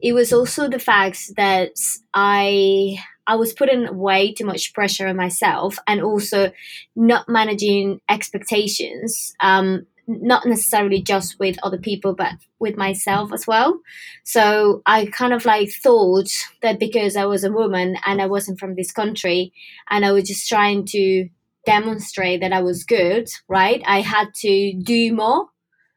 it 0.00 0.12
was 0.12 0.32
also 0.32 0.68
the 0.68 0.78
fact 0.78 1.34
that 1.36 1.72
i 2.14 2.96
i 3.26 3.34
was 3.34 3.52
putting 3.52 3.96
way 3.96 4.32
too 4.32 4.44
much 4.44 4.72
pressure 4.74 5.08
on 5.08 5.16
myself 5.16 5.78
and 5.86 6.02
also 6.02 6.52
not 6.94 7.28
managing 7.28 8.00
expectations 8.08 9.34
um, 9.40 9.86
not 10.06 10.46
necessarily 10.46 11.00
just 11.02 11.38
with 11.38 11.56
other 11.62 11.78
people 11.78 12.14
but 12.14 12.34
with 12.58 12.76
myself 12.76 13.32
as 13.32 13.46
well. 13.46 13.80
So 14.24 14.82
i 14.86 15.06
kind 15.06 15.32
of 15.32 15.44
like 15.44 15.70
thought 15.70 16.30
that 16.62 16.78
because 16.78 17.16
i 17.16 17.24
was 17.24 17.44
a 17.44 17.52
woman 17.52 17.96
and 18.06 18.20
i 18.20 18.26
wasn't 18.26 18.58
from 18.58 18.74
this 18.74 18.92
country 18.92 19.52
and 19.90 20.04
i 20.04 20.12
was 20.12 20.28
just 20.28 20.48
trying 20.48 20.84
to 20.86 21.28
demonstrate 21.66 22.40
that 22.40 22.52
I 22.52 22.62
was 22.62 22.84
good, 22.84 23.28
right? 23.48 23.82
I 23.86 24.00
had 24.00 24.28
to 24.36 24.74
do 24.82 25.12
more. 25.14 25.46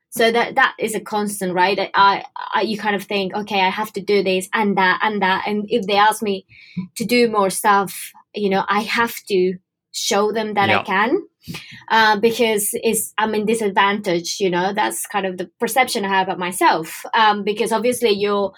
So 0.09 0.31
that 0.31 0.55
that 0.55 0.75
is 0.79 0.95
a 0.95 0.99
constant, 0.99 1.53
right? 1.53 1.91
I, 1.93 2.23
I 2.53 2.61
you 2.61 2.77
kind 2.77 2.95
of 2.95 3.03
think, 3.03 3.35
okay, 3.35 3.61
I 3.61 3.69
have 3.69 3.93
to 3.93 4.01
do 4.01 4.23
this 4.23 4.49
and 4.53 4.77
that 4.77 4.99
and 5.03 5.21
that, 5.21 5.43
and 5.47 5.65
if 5.69 5.85
they 5.85 5.97
ask 5.97 6.23
me 6.23 6.45
to 6.95 7.05
do 7.05 7.29
more 7.29 7.49
stuff, 7.49 8.11
you 8.33 8.49
know, 8.49 8.63
I 8.67 8.81
have 8.81 9.15
to 9.27 9.57
show 9.91 10.31
them 10.31 10.53
that 10.53 10.69
I 10.69 10.83
can, 10.83 11.21
uh, 11.89 12.19
because 12.19 12.69
it's 12.73 13.13
I'm 13.17 13.35
in 13.35 13.45
disadvantage. 13.45 14.39
You 14.39 14.49
know, 14.49 14.73
that's 14.73 15.05
kind 15.07 15.25
of 15.25 15.37
the 15.37 15.49
perception 15.59 16.05
I 16.05 16.09
have 16.09 16.27
about 16.27 16.39
myself. 16.39 17.05
Um, 17.13 17.43
because 17.43 17.71
obviously 17.71 18.11
you're 18.11 18.53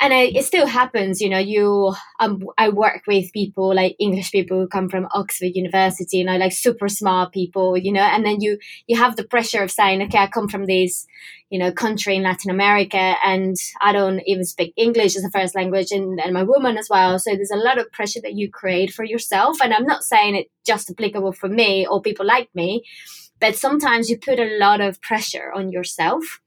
and 0.00 0.12
I, 0.12 0.22
it 0.34 0.44
still 0.44 0.66
happens 0.66 1.20
you 1.20 1.28
know 1.28 1.38
you 1.38 1.94
um, 2.20 2.44
i 2.58 2.68
work 2.68 3.02
with 3.06 3.32
people 3.32 3.74
like 3.74 3.96
english 3.98 4.30
people 4.30 4.58
who 4.60 4.68
come 4.68 4.88
from 4.88 5.08
oxford 5.12 5.52
university 5.54 6.18
you 6.18 6.24
know 6.24 6.36
like 6.36 6.52
super 6.52 6.88
smart 6.88 7.32
people 7.32 7.76
you 7.76 7.92
know 7.92 8.02
and 8.02 8.24
then 8.24 8.40
you 8.40 8.58
you 8.86 8.96
have 8.96 9.16
the 9.16 9.24
pressure 9.24 9.62
of 9.62 9.70
saying 9.70 10.02
okay 10.02 10.18
i 10.18 10.26
come 10.26 10.48
from 10.48 10.66
this 10.66 11.06
you 11.52 11.58
know 11.58 11.70
country 11.70 12.16
in 12.16 12.22
latin 12.22 12.50
america 12.50 13.14
and 13.22 13.56
i 13.80 13.92
don't 13.92 14.20
even 14.26 14.44
speak 14.44 14.72
english 14.76 15.16
as 15.16 15.24
a 15.24 15.30
first 15.30 15.54
language 15.54 15.92
and, 15.92 16.18
and 16.20 16.32
my 16.32 16.42
woman 16.42 16.76
as 16.78 16.88
well. 16.88 17.18
So 17.18 17.34
there's 17.34 17.50
a 17.52 17.66
lot 17.68 17.78
of 17.78 17.92
pressure 17.92 18.20
that 18.22 18.34
you 18.34 18.50
create 18.50 18.92
for 18.92 19.04
yourself 19.04 19.60
and 19.62 19.72
i'm 19.72 19.86
not 19.86 20.02
saying 20.02 20.34
it 20.34 20.46
just 20.66 20.90
applicable 20.90 21.32
for 21.32 21.48
me 21.48 21.86
or 21.86 22.00
people 22.00 22.26
like 22.26 22.48
me 22.54 22.84
but 23.40 23.56
sometimes 23.56 24.08
you 24.08 24.16
put 24.18 24.40
a 24.40 24.56
lot 24.58 24.80
of 24.80 25.00
pressure 25.02 25.52
on 25.54 25.70
yourself 25.70 26.40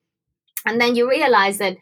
and 0.65 0.81
then 0.81 0.95
you 0.95 1.09
realize 1.09 1.59
that 1.59 1.77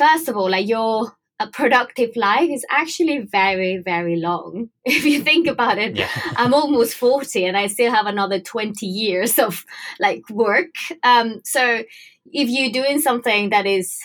first 0.00 0.28
of 0.28 0.36
all, 0.36 0.50
like 0.50 0.68
your 0.68 1.12
a 1.40 1.46
productive 1.46 2.14
life 2.16 2.50
is 2.50 2.66
actually 2.70 3.18
very, 3.18 3.78
very 3.78 4.16
long. 4.16 4.68
If 4.84 5.04
you 5.06 5.22
think 5.22 5.46
about 5.46 5.78
it, 5.78 5.96
yeah. 5.96 6.08
I'm 6.36 6.52
almost 6.52 6.94
40 6.94 7.46
and 7.46 7.56
I 7.56 7.66
still 7.66 7.90
have 7.90 8.06
another 8.06 8.38
20 8.40 8.86
years 8.86 9.38
of 9.38 9.64
like 9.98 10.28
work. 10.28 10.74
Um, 11.02 11.40
so 11.44 11.82
if 12.26 12.48
you're 12.48 12.70
doing 12.70 13.00
something 13.00 13.50
that 13.50 13.64
is 13.66 13.98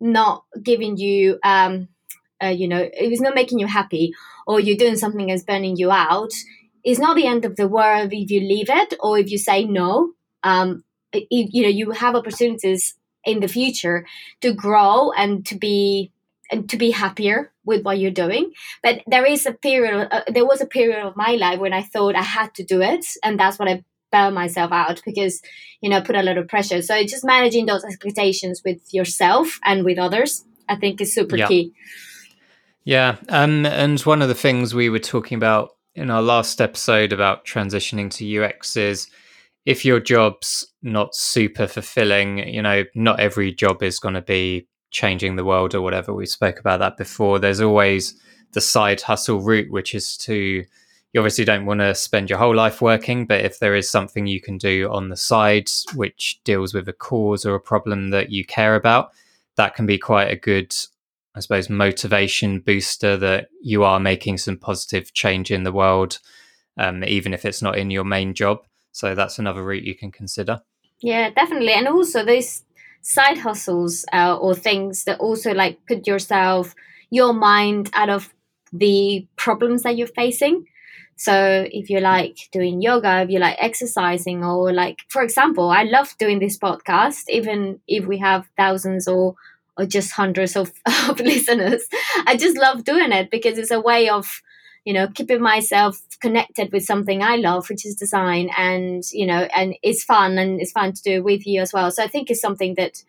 not 0.00 0.44
giving 0.62 0.96
you, 0.96 1.38
um, 1.42 1.88
uh, 2.42 2.54
you 2.60 2.68
know, 2.68 2.82
it 2.82 3.12
is 3.12 3.20
not 3.20 3.34
making 3.34 3.58
you 3.58 3.66
happy, 3.66 4.12
or 4.46 4.60
you're 4.60 4.76
doing 4.76 4.96
something 4.96 5.26
that's 5.26 5.42
burning 5.42 5.76
you 5.76 5.90
out, 5.90 6.30
it's 6.84 7.00
not 7.00 7.16
the 7.16 7.26
end 7.26 7.44
of 7.44 7.56
the 7.56 7.66
world 7.66 8.12
if 8.12 8.30
you 8.30 8.40
leave 8.40 8.70
it 8.70 8.94
or 9.00 9.18
if 9.18 9.28
you 9.30 9.38
say 9.38 9.64
no. 9.64 10.12
Um, 10.44 10.84
if, 11.12 11.48
you 11.52 11.62
know, 11.62 11.68
you 11.68 11.90
have 11.90 12.14
opportunities 12.14 12.94
in 13.24 13.40
the 13.40 13.48
future 13.48 14.06
to 14.40 14.52
grow 14.52 15.10
and 15.12 15.44
to 15.46 15.56
be 15.56 16.12
to 16.68 16.76
be 16.76 16.90
happier 16.90 17.52
with 17.64 17.82
what 17.82 17.98
you're 17.98 18.10
doing. 18.10 18.52
But 18.82 19.02
there 19.06 19.24
is 19.24 19.46
a 19.46 19.52
period 19.52 20.08
uh, 20.10 20.22
there 20.28 20.46
was 20.46 20.60
a 20.60 20.66
period 20.66 21.04
of 21.04 21.16
my 21.16 21.32
life 21.32 21.58
when 21.58 21.72
i 21.72 21.82
thought 21.82 22.14
i 22.14 22.22
had 22.22 22.54
to 22.54 22.64
do 22.64 22.80
it 22.80 23.04
and 23.22 23.38
that's 23.38 23.58
what 23.58 23.68
i 23.68 23.84
bail 24.12 24.30
myself 24.30 24.70
out 24.72 25.02
because 25.04 25.42
you 25.80 25.90
know 25.90 26.00
put 26.00 26.16
a 26.16 26.22
lot 26.22 26.38
of 26.38 26.48
pressure. 26.48 26.80
So 26.80 27.02
just 27.02 27.24
managing 27.24 27.66
those 27.66 27.84
expectations 27.84 28.62
with 28.64 28.80
yourself 28.92 29.58
and 29.64 29.84
with 29.84 29.98
others 29.98 30.44
i 30.68 30.76
think 30.76 31.00
is 31.00 31.14
super 31.14 31.36
yeah. 31.36 31.48
key. 31.48 31.72
Yeah 32.84 33.16
um, 33.28 33.66
and 33.66 34.00
one 34.02 34.22
of 34.22 34.28
the 34.28 34.34
things 34.34 34.74
we 34.74 34.88
were 34.88 35.00
talking 35.00 35.36
about 35.36 35.70
in 35.94 36.10
our 36.10 36.22
last 36.22 36.60
episode 36.60 37.12
about 37.12 37.44
transitioning 37.44 38.10
to 38.10 38.44
ux 38.44 38.76
is 38.76 39.08
if 39.66 39.84
your 39.84 39.98
job's 39.98 40.72
not 40.80 41.14
super 41.14 41.66
fulfilling, 41.66 42.38
you 42.48 42.62
know, 42.62 42.84
not 42.94 43.18
every 43.18 43.52
job 43.52 43.82
is 43.82 43.98
going 43.98 44.14
to 44.14 44.22
be 44.22 44.68
changing 44.96 45.36
the 45.36 45.44
world 45.44 45.74
or 45.74 45.82
whatever. 45.82 46.14
We 46.14 46.24
spoke 46.24 46.58
about 46.58 46.80
that 46.80 46.96
before. 46.96 47.38
There's 47.38 47.60
always 47.60 48.18
the 48.52 48.62
side 48.62 49.02
hustle 49.02 49.42
route, 49.42 49.70
which 49.70 49.94
is 49.94 50.16
to, 50.16 50.34
you 51.12 51.20
obviously 51.20 51.44
don't 51.44 51.66
want 51.66 51.80
to 51.80 51.94
spend 51.94 52.30
your 52.30 52.38
whole 52.38 52.54
life 52.54 52.80
working, 52.80 53.26
but 53.26 53.44
if 53.44 53.58
there 53.58 53.76
is 53.76 53.90
something 53.90 54.26
you 54.26 54.40
can 54.40 54.56
do 54.56 54.90
on 54.90 55.10
the 55.10 55.16
side 55.16 55.68
which 55.94 56.40
deals 56.44 56.72
with 56.72 56.88
a 56.88 56.94
cause 56.94 57.44
or 57.44 57.54
a 57.54 57.60
problem 57.60 58.08
that 58.08 58.30
you 58.30 58.42
care 58.42 58.74
about, 58.74 59.10
that 59.56 59.74
can 59.74 59.84
be 59.84 59.98
quite 59.98 60.30
a 60.30 60.36
good, 60.36 60.74
I 61.34 61.40
suppose, 61.40 61.68
motivation 61.68 62.60
booster 62.60 63.18
that 63.18 63.48
you 63.60 63.84
are 63.84 64.00
making 64.00 64.38
some 64.38 64.56
positive 64.56 65.12
change 65.12 65.50
in 65.50 65.64
the 65.64 65.72
world, 65.72 66.20
um, 66.78 67.04
even 67.04 67.34
if 67.34 67.44
it's 67.44 67.60
not 67.60 67.76
in 67.76 67.90
your 67.90 68.04
main 68.04 68.32
job. 68.32 68.64
So 68.92 69.14
that's 69.14 69.38
another 69.38 69.62
route 69.62 69.84
you 69.84 69.94
can 69.94 70.10
consider. 70.10 70.62
Yeah, 71.02 71.28
definitely. 71.28 71.74
And 71.74 71.86
also 71.86 72.24
those 72.24 72.62
side 73.06 73.38
hustles 73.38 74.04
uh, 74.12 74.36
or 74.36 74.54
things 74.54 75.04
that 75.04 75.20
also 75.20 75.54
like 75.54 75.78
put 75.86 76.06
yourself, 76.06 76.74
your 77.10 77.32
mind 77.32 77.88
out 77.92 78.10
of 78.10 78.34
the 78.72 79.26
problems 79.36 79.82
that 79.84 79.96
you're 79.96 80.08
facing. 80.08 80.66
So 81.14 81.66
if 81.70 81.88
you 81.88 82.00
like 82.00 82.36
doing 82.52 82.82
yoga, 82.82 83.22
if 83.22 83.30
you 83.30 83.38
like 83.38 83.56
exercising, 83.60 84.44
or 84.44 84.72
like, 84.72 84.98
for 85.08 85.22
example, 85.22 85.70
I 85.70 85.84
love 85.84 86.14
doing 86.18 86.40
this 86.40 86.58
podcast, 86.58 87.24
even 87.28 87.80
if 87.86 88.06
we 88.06 88.18
have 88.18 88.48
thousands 88.56 89.08
or 89.08 89.36
or 89.78 89.84
just 89.86 90.12
hundreds 90.12 90.56
of, 90.56 90.72
of 91.08 91.20
listeners. 91.20 91.82
I 92.26 92.36
just 92.36 92.56
love 92.56 92.84
doing 92.84 93.12
it 93.12 93.30
because 93.30 93.58
it's 93.58 93.70
a 93.70 93.80
way 93.80 94.08
of 94.08 94.26
you 94.86 94.94
know 94.94 95.08
keeping 95.08 95.42
myself 95.42 96.00
connected 96.20 96.72
with 96.72 96.84
something 96.84 97.22
i 97.22 97.36
love 97.36 97.68
which 97.68 97.84
is 97.84 97.96
design 97.96 98.48
and 98.56 99.02
you 99.12 99.26
know 99.26 99.42
and 99.54 99.74
it's 99.82 100.02
fun 100.04 100.38
and 100.38 100.60
it's 100.60 100.72
fun 100.72 100.92
to 100.92 101.02
do 101.02 101.22
with 101.22 101.46
you 101.46 101.60
as 101.60 101.72
well. 101.72 101.90
So 101.90 102.02
i 102.02 102.08
think 102.08 102.30
it's 102.30 102.40
something 102.40 102.74
that 102.76 103.02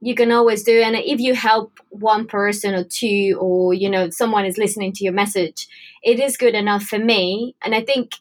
you 0.00 0.14
can 0.14 0.32
always 0.32 0.64
do. 0.64 0.82
And 0.82 0.96
if 0.96 1.18
you 1.18 1.34
help 1.34 1.80
one 1.88 2.26
person 2.26 2.74
or 2.74 2.84
two 2.84 3.38
or 3.40 3.72
you 3.72 3.88
know 3.88 4.10
someone 4.10 4.44
is 4.44 4.58
listening 4.58 4.92
to 4.92 5.04
your 5.04 5.14
message 5.14 5.66
it 6.02 6.20
is 6.20 6.36
good 6.36 6.54
enough 6.54 6.84
for 6.84 6.98
me. 6.98 7.56
And 7.64 7.74
i 7.74 7.80
think 7.80 8.12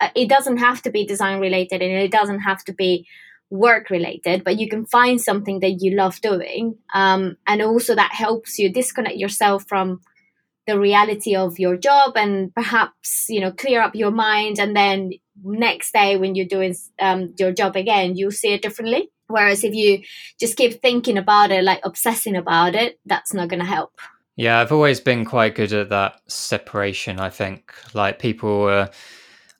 uh, 0.00 0.10
it 0.14 0.28
doesn't 0.28 0.58
have 0.58 0.82
to 0.82 0.90
be 0.90 1.06
design 1.06 1.40
related 1.40 1.82
and 1.82 1.92
it 1.92 2.12
doesn't 2.12 2.40
have 2.40 2.62
to 2.64 2.74
be 2.74 3.06
work 3.48 3.90
related 3.90 4.44
but 4.44 4.58
you 4.60 4.68
can 4.68 4.86
find 4.86 5.20
something 5.20 5.60
that 5.60 5.78
you 5.80 5.96
love 5.96 6.20
doing. 6.20 6.76
Um, 6.94 7.36
and 7.46 7.62
also 7.62 7.94
that 7.94 8.12
helps 8.12 8.58
you 8.58 8.70
disconnect 8.70 9.16
yourself 9.16 9.64
from 9.66 10.02
the 10.66 10.78
reality 10.78 11.34
of 11.34 11.58
your 11.58 11.76
job 11.76 12.16
and 12.16 12.54
perhaps 12.54 13.26
you 13.28 13.40
know 13.40 13.50
clear 13.50 13.80
up 13.80 13.94
your 13.94 14.10
mind 14.10 14.58
and 14.58 14.76
then 14.76 15.10
next 15.42 15.92
day 15.92 16.16
when 16.16 16.34
you're 16.34 16.46
doing 16.46 16.74
um, 17.00 17.34
your 17.38 17.52
job 17.52 17.76
again 17.76 18.16
you'll 18.16 18.30
see 18.30 18.52
it 18.52 18.62
differently. 18.62 19.10
Whereas 19.28 19.62
if 19.62 19.74
you 19.74 20.02
just 20.40 20.56
keep 20.56 20.82
thinking 20.82 21.16
about 21.16 21.52
it 21.52 21.62
like 21.64 21.80
obsessing 21.84 22.36
about 22.36 22.74
it 22.74 22.98
that's 23.06 23.32
not 23.32 23.48
going 23.48 23.60
to 23.60 23.66
help. 23.66 23.92
Yeah 24.36 24.60
i've 24.60 24.72
always 24.72 25.00
been 25.00 25.24
quite 25.24 25.54
good 25.54 25.72
at 25.72 25.90
that 25.90 26.20
separation 26.28 27.20
i 27.20 27.30
think. 27.30 27.72
Like 27.94 28.18
people 28.18 28.66
uh, 28.66 28.88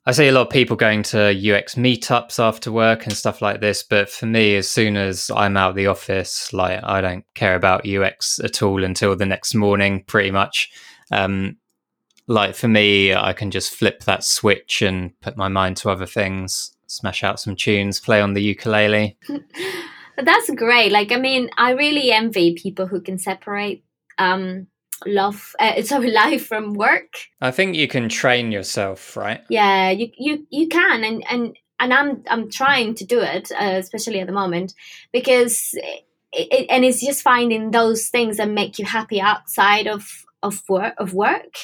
I 0.05 0.13
see 0.13 0.27
a 0.27 0.31
lot 0.31 0.47
of 0.47 0.49
people 0.49 0.75
going 0.75 1.03
to 1.03 1.29
UX 1.29 1.75
meetups 1.75 2.39
after 2.39 2.71
work 2.71 3.05
and 3.05 3.15
stuff 3.15 3.39
like 3.39 3.61
this, 3.61 3.83
but 3.83 4.09
for 4.09 4.25
me, 4.25 4.55
as 4.55 4.67
soon 4.67 4.97
as 4.97 5.29
I'm 5.29 5.55
out 5.55 5.71
of 5.71 5.75
the 5.75 5.85
office, 5.85 6.51
like 6.53 6.79
I 6.83 7.01
don't 7.01 7.23
care 7.35 7.55
about 7.55 7.87
UX 7.87 8.39
at 8.39 8.63
all 8.63 8.83
until 8.83 9.15
the 9.15 9.27
next 9.27 9.53
morning, 9.53 10.03
pretty 10.07 10.31
much. 10.31 10.71
Um, 11.11 11.57
like 12.27 12.55
for 12.55 12.67
me, 12.67 13.13
I 13.13 13.33
can 13.33 13.51
just 13.51 13.75
flip 13.75 14.03
that 14.05 14.23
switch 14.23 14.81
and 14.81 15.19
put 15.21 15.37
my 15.37 15.49
mind 15.49 15.77
to 15.77 15.91
other 15.91 16.07
things, 16.07 16.75
smash 16.87 17.23
out 17.23 17.39
some 17.39 17.55
tunes, 17.55 17.99
play 17.99 18.21
on 18.21 18.33
the 18.33 18.41
ukulele. 18.41 19.19
That's 20.17 20.49
great. 20.51 20.91
Like, 20.91 21.11
I 21.11 21.17
mean, 21.17 21.49
I 21.57 21.71
really 21.71 22.11
envy 22.11 22.55
people 22.55 22.87
who 22.87 23.01
can 23.01 23.19
separate 23.19 23.83
um, 24.17 24.67
love, 25.05 25.55
uh, 25.59 25.81
sorry, 25.83 26.11
life 26.11 26.47
from 26.47 26.73
work. 26.73 27.13
I 27.41 27.51
think 27.51 27.75
you 27.75 27.87
can 27.87 28.09
train 28.09 28.51
yourself, 28.51 29.15
right? 29.15 29.41
Yeah, 29.49 29.91
you 29.91 30.09
you 30.17 30.47
you 30.49 30.67
can, 30.67 31.03
and 31.03 31.23
and 31.29 31.57
and 31.79 31.93
I'm 31.93 32.23
I'm 32.29 32.49
trying 32.49 32.95
to 32.95 33.05
do 33.05 33.19
it, 33.19 33.51
uh, 33.51 33.75
especially 33.77 34.19
at 34.19 34.27
the 34.27 34.33
moment, 34.33 34.73
because. 35.11 35.73
It, 36.33 36.67
and 36.69 36.85
it's 36.85 37.05
just 37.05 37.23
finding 37.23 37.71
those 37.71 38.07
things 38.07 38.37
that 38.37 38.49
make 38.49 38.79
you 38.79 38.85
happy 38.85 39.19
outside 39.19 39.85
of 39.85 40.23
of 40.43 40.61
work 40.69 40.93
of 40.97 41.13
work 41.13 41.55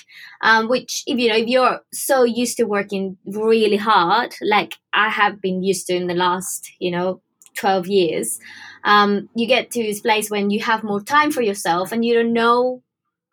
um, 0.41 0.67
which 0.67 1.03
if 1.07 1.17
you 1.17 1.29
know 1.29 1.35
if 1.35 1.47
you're 1.47 1.79
so 1.93 2.23
used 2.23 2.57
to 2.57 2.65
working 2.65 3.17
really 3.25 3.77
hard 3.77 4.35
like 4.41 4.75
i 4.93 5.09
have 5.09 5.41
been 5.41 5.63
used 5.63 5.87
to 5.87 5.95
in 5.95 6.07
the 6.07 6.13
last 6.13 6.69
you 6.79 6.91
know 6.91 7.21
12 7.55 7.87
years 7.87 8.39
um, 8.83 9.29
you 9.35 9.47
get 9.47 9.71
to 9.71 9.81
this 9.81 9.99
place 9.99 10.29
when 10.29 10.49
you 10.49 10.59
have 10.61 10.83
more 10.83 11.01
time 11.01 11.31
for 11.31 11.41
yourself 11.41 11.91
and 11.91 12.05
you 12.05 12.13
don't 12.13 12.33
know 12.33 12.83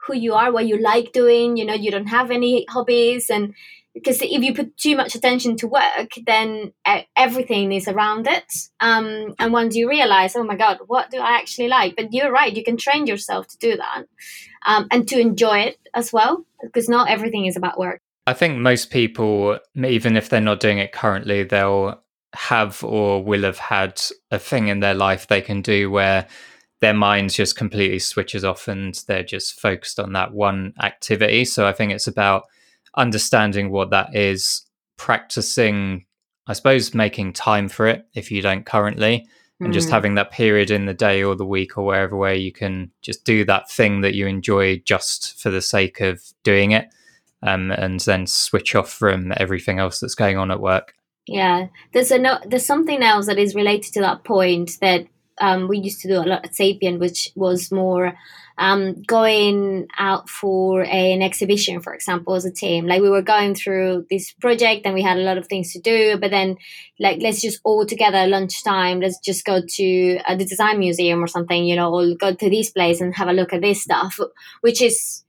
who 0.06 0.14
you 0.14 0.34
are, 0.34 0.52
what 0.52 0.66
you 0.66 0.78
like 0.78 1.12
doing. 1.12 1.56
You 1.56 1.64
know, 1.64 1.74
you 1.74 1.90
don't 1.90 2.06
have 2.06 2.30
any 2.30 2.66
hobbies, 2.68 3.30
and 3.30 3.54
because 3.94 4.20
if 4.22 4.42
you 4.42 4.54
put 4.54 4.76
too 4.76 4.96
much 4.96 5.14
attention 5.14 5.56
to 5.58 5.68
work, 5.68 6.10
then 6.26 6.72
everything 7.16 7.72
is 7.72 7.86
around 7.86 8.26
it. 8.26 8.52
Um, 8.80 9.34
and 9.38 9.52
once 9.52 9.76
you 9.76 9.88
realize, 9.88 10.34
oh 10.34 10.42
my 10.42 10.56
God, 10.56 10.78
what 10.86 11.10
do 11.10 11.18
I 11.18 11.36
actually 11.36 11.68
like? 11.68 11.94
But 11.96 12.12
you're 12.12 12.32
right, 12.32 12.54
you 12.54 12.64
can 12.64 12.76
train 12.76 13.06
yourself 13.06 13.46
to 13.48 13.58
do 13.58 13.76
that 13.76 14.04
um, 14.66 14.88
and 14.90 15.06
to 15.08 15.20
enjoy 15.20 15.60
it 15.60 15.78
as 15.94 16.12
well, 16.12 16.44
because 16.60 16.88
not 16.88 17.08
everything 17.08 17.46
is 17.46 17.56
about 17.56 17.78
work. 17.78 18.00
I 18.26 18.32
think 18.32 18.58
most 18.58 18.90
people, 18.90 19.60
even 19.76 20.16
if 20.16 20.28
they're 20.28 20.40
not 20.40 20.58
doing 20.58 20.78
it 20.78 20.92
currently, 20.92 21.44
they'll 21.44 22.00
have 22.34 22.82
or 22.82 23.22
will 23.22 23.42
have 23.42 23.58
had 23.58 24.00
a 24.32 24.40
thing 24.40 24.66
in 24.66 24.80
their 24.80 24.94
life 24.94 25.28
they 25.28 25.40
can 25.40 25.62
do 25.62 25.88
where 25.88 26.26
their 26.80 26.94
mind 26.94 27.30
just 27.30 27.56
completely 27.56 27.98
switches 27.98 28.44
off 28.44 28.68
and 28.68 28.94
they're 29.06 29.22
just 29.22 29.60
focused 29.60 29.98
on 29.98 30.12
that 30.12 30.32
one 30.32 30.74
activity. 30.82 31.44
So 31.44 31.66
I 31.66 31.72
think 31.72 31.92
it's 31.92 32.06
about 32.06 32.44
understanding 32.96 33.70
what 33.70 33.90
that 33.90 34.14
is, 34.14 34.62
practicing, 34.96 36.04
I 36.46 36.52
suppose, 36.52 36.94
making 36.94 37.32
time 37.32 37.68
for 37.68 37.86
it 37.86 38.06
if 38.14 38.30
you 38.30 38.42
don't 38.42 38.66
currently, 38.66 39.26
and 39.60 39.70
mm. 39.70 39.72
just 39.72 39.90
having 39.90 40.14
that 40.16 40.30
period 40.30 40.70
in 40.70 40.86
the 40.86 40.94
day 40.94 41.22
or 41.22 41.34
the 41.34 41.46
week 41.46 41.78
or 41.78 41.84
wherever 41.84 42.16
where 42.16 42.34
you 42.34 42.52
can 42.52 42.90
just 43.02 43.24
do 43.24 43.44
that 43.44 43.70
thing 43.70 44.02
that 44.02 44.14
you 44.14 44.26
enjoy 44.26 44.78
just 44.84 45.40
for 45.40 45.50
the 45.50 45.62
sake 45.62 46.00
of 46.00 46.22
doing 46.42 46.72
it. 46.72 46.88
Um, 47.42 47.70
and 47.72 48.00
then 48.00 48.26
switch 48.26 48.74
off 48.74 48.90
from 48.90 49.30
everything 49.36 49.78
else 49.78 50.00
that's 50.00 50.14
going 50.14 50.38
on 50.38 50.50
at 50.50 50.60
work. 50.60 50.94
Yeah, 51.26 51.66
there's 51.92 52.10
a 52.10 52.18
no, 52.18 52.38
there's 52.46 52.64
something 52.64 53.02
else 53.02 53.26
that 53.26 53.38
is 53.38 53.54
related 53.54 53.92
to 53.94 54.00
that 54.00 54.24
point 54.24 54.78
that 54.80 55.06
um, 55.40 55.68
we 55.68 55.78
used 55.78 56.00
to 56.02 56.08
do 56.08 56.16
a 56.16 56.24
lot 56.24 56.44
at 56.44 56.54
Sapient, 56.54 57.00
which 57.00 57.30
was 57.34 57.72
more 57.72 58.14
um, 58.56 59.02
going 59.02 59.88
out 59.98 60.28
for 60.28 60.82
a, 60.82 61.12
an 61.12 61.22
exhibition, 61.22 61.80
for 61.80 61.92
example, 61.92 62.34
as 62.34 62.44
a 62.44 62.52
team. 62.52 62.86
Like 62.86 63.02
we 63.02 63.10
were 63.10 63.22
going 63.22 63.54
through 63.54 64.06
this 64.10 64.32
project 64.32 64.82
and 64.84 64.94
we 64.94 65.02
had 65.02 65.18
a 65.18 65.22
lot 65.22 65.38
of 65.38 65.48
things 65.48 65.72
to 65.72 65.80
do, 65.80 66.16
but 66.18 66.30
then 66.30 66.56
like 67.00 67.18
let's 67.20 67.42
just 67.42 67.60
all 67.64 67.84
together 67.84 68.26
lunchtime, 68.26 69.00
let's 69.00 69.18
just 69.18 69.44
go 69.44 69.60
to 69.66 70.18
uh, 70.26 70.36
the 70.36 70.44
design 70.44 70.78
museum 70.78 71.22
or 71.22 71.26
something, 71.26 71.64
you 71.64 71.74
know, 71.74 71.92
or 71.92 72.14
go 72.14 72.32
to 72.32 72.50
this 72.50 72.70
place 72.70 73.00
and 73.00 73.14
have 73.16 73.28
a 73.28 73.32
look 73.32 73.52
at 73.52 73.60
this 73.60 73.82
stuff, 73.82 74.18
which 74.60 74.80
is 74.80 75.24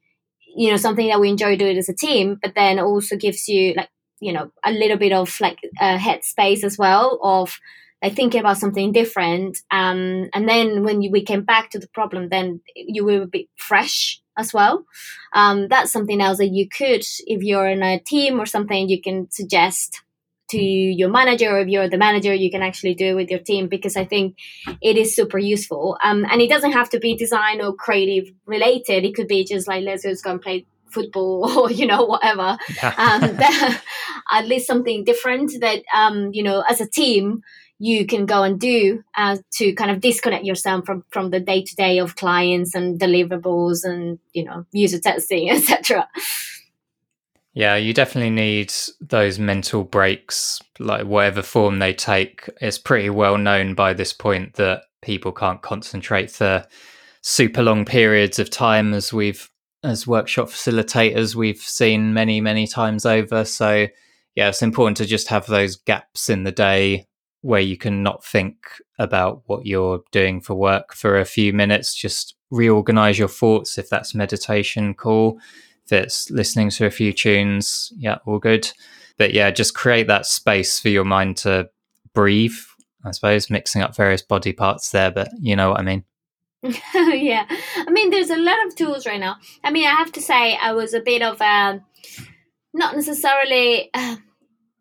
you 0.55 0.71
know 0.71 0.77
something 0.77 1.07
that 1.07 1.19
we 1.19 1.29
enjoy 1.29 1.57
doing 1.57 1.77
as 1.77 1.89
a 1.89 1.93
team, 1.93 2.39
but 2.41 2.55
then 2.55 2.79
also 2.79 3.15
gives 3.17 3.47
you 3.47 3.73
like 3.73 3.89
you 4.19 4.31
know 4.31 4.51
a 4.63 4.71
little 4.71 4.97
bit 4.97 5.11
of 5.11 5.35
like 5.41 5.59
uh, 5.79 5.97
headspace 5.97 6.63
as 6.63 6.77
well 6.77 7.19
of 7.23 7.59
like 8.05 8.15
thinking 8.15 8.39
about 8.39 8.57
something 8.57 8.91
different. 8.91 9.57
Um, 9.71 10.29
and 10.31 10.47
then 10.47 10.83
when 10.83 11.01
you, 11.01 11.09
we 11.09 11.23
came 11.23 11.43
back 11.43 11.71
to 11.71 11.79
the 11.79 11.87
problem, 11.87 12.29
then 12.29 12.61
you 12.75 13.03
were 13.03 13.23
a 13.23 13.27
bit 13.27 13.47
fresh 13.55 14.21
as 14.37 14.53
well. 14.53 14.85
Um, 15.33 15.67
that's 15.69 15.91
something 15.91 16.21
else 16.21 16.37
that 16.37 16.49
you 16.49 16.69
could, 16.69 17.03
if 17.25 17.41
you're 17.41 17.67
in 17.67 17.81
a 17.81 17.99
team 17.99 18.39
or 18.39 18.45
something, 18.45 18.89
you 18.89 19.01
can 19.01 19.31
suggest 19.31 20.03
to 20.49 20.61
your 20.61 21.09
manager 21.09 21.49
or 21.49 21.61
if 21.61 21.67
you're 21.67 21.89
the 21.89 21.97
manager 21.97 22.31
you 22.31 22.51
can 22.51 22.61
actually 22.61 22.93
do 22.93 23.07
it 23.07 23.13
with 23.15 23.31
your 23.31 23.39
team 23.39 23.67
because 23.67 23.97
i 23.97 24.05
think 24.05 24.37
it 24.79 24.95
is 24.95 25.15
super 25.15 25.39
useful 25.39 25.97
um, 26.03 26.23
and 26.29 26.39
it 26.39 26.47
doesn't 26.47 26.73
have 26.73 26.87
to 26.87 26.99
be 26.99 27.17
design 27.17 27.59
or 27.63 27.73
creative 27.73 28.31
related 28.45 29.03
it 29.03 29.15
could 29.15 29.27
be 29.27 29.43
just 29.43 29.67
like 29.67 29.83
let's 29.83 30.03
just 30.03 30.23
go 30.23 30.29
and 30.29 30.41
play 30.43 30.63
football 30.91 31.49
or 31.59 31.71
you 31.71 31.87
know 31.87 32.05
whatever 32.05 32.59
um, 32.83 33.21
that, 33.41 33.81
at 34.31 34.47
least 34.47 34.67
something 34.67 35.03
different 35.03 35.51
that 35.61 35.81
um, 35.91 36.29
you 36.31 36.43
know 36.43 36.63
as 36.69 36.79
a 36.79 36.87
team 36.87 37.41
you 37.79 38.05
can 38.05 38.25
go 38.25 38.43
and 38.43 38.59
do 38.59 39.03
uh, 39.17 39.38
to 39.53 39.73
kind 39.73 39.91
of 39.91 39.99
disconnect 39.99 40.45
yourself 40.45 40.85
from 40.85 41.03
from 41.09 41.29
the 41.29 41.39
day 41.39 41.61
to 41.61 41.75
day 41.75 41.99
of 41.99 42.15
clients 42.15 42.73
and 42.73 42.99
deliverables 42.99 43.83
and 43.83 44.19
you 44.33 44.43
know 44.43 44.65
user 44.71 44.99
testing 44.99 45.49
etc 45.51 46.07
yeah 47.53 47.75
you 47.75 47.93
definitely 47.93 48.29
need 48.29 48.73
those 49.01 49.39
mental 49.39 49.83
breaks 49.83 50.61
like 50.79 51.05
whatever 51.05 51.41
form 51.41 51.79
they 51.79 51.93
take. 51.93 52.49
It's 52.61 52.77
pretty 52.77 53.09
well 53.09 53.38
known 53.38 53.75
by 53.75 53.93
this 53.93 54.13
point 54.13 54.53
that 54.55 54.83
people 55.01 55.31
can't 55.31 55.61
concentrate 55.61 56.31
for 56.31 56.65
super 57.21 57.63
long 57.63 57.85
periods 57.85 58.39
of 58.39 58.49
time 58.49 58.93
as 58.93 59.13
we've 59.13 59.49
as 59.83 60.07
workshop 60.07 60.47
facilitators 60.47 61.35
we've 61.35 61.59
seen 61.59 62.13
many 62.13 62.41
many 62.41 62.67
times 62.67 63.05
over. 63.05 63.45
So 63.45 63.88
yeah 64.35 64.49
it's 64.49 64.61
important 64.61 64.97
to 64.97 65.05
just 65.05 65.29
have 65.29 65.45
those 65.45 65.75
gaps 65.75 66.29
in 66.29 66.43
the 66.43 66.51
day 66.51 67.07
where 67.45 67.62
you 67.62 67.77
can 67.77 68.01
not 68.01 68.25
think 68.25 68.58
about 68.97 69.43
what 69.45 69.67
you're 69.67 70.01
doing 70.12 70.41
for 70.41 70.55
work 70.55 70.95
for 70.95 71.19
a 71.19 71.25
few 71.25 71.53
minutes. 71.53 71.93
Just 71.93 72.36
reorganize 72.49 73.19
your 73.19 73.27
thoughts. 73.27 73.77
If 73.77 73.88
that's 73.88 74.15
meditation, 74.15 74.95
cool. 74.95 75.38
If 75.86 75.93
it's 75.93 76.31
listening 76.31 76.71
to 76.71 76.88
a 76.88 76.89
few 76.89 77.13
tunes, 77.13 77.93
yeah, 77.97 78.17
all 78.25 78.39
good. 78.39 78.71
But 79.19 79.31
yeah, 79.31 79.51
just 79.51 79.75
create 79.75 80.08
that 80.08 80.25
space 80.25 80.79
for 80.79 80.89
your 80.89 81.05
mind 81.05 81.38
to 81.38 81.69
breathe. 82.15 82.58
I 83.05 83.12
suppose 83.12 83.51
mixing 83.51 83.84
up 83.84 83.95
various 83.95 84.23
body 84.23 84.51
parts 84.51 84.89
there, 84.89 85.12
but 85.12 85.29
you 85.39 85.55
know 85.55 85.69
what 85.69 85.79
I 85.79 85.84
mean. 85.84 86.03
yeah, 86.63 87.45
I 87.75 87.91
mean, 87.91 88.10
there's 88.10 88.31
a 88.31 88.38
lot 88.38 88.65
of 88.65 88.75
tools 88.75 89.05
right 89.05 89.19
now. 89.19 89.36
I 89.63 89.69
mean, 89.69 89.86
I 89.86 89.91
have 89.91 90.12
to 90.13 90.21
say, 90.21 90.58
I 90.60 90.73
was 90.73 90.95
a 90.95 90.99
bit 90.99 91.21
of 91.21 91.39
a 91.41 91.79
not 92.73 92.95
necessarily. 92.95 93.91
Uh, 93.93 94.15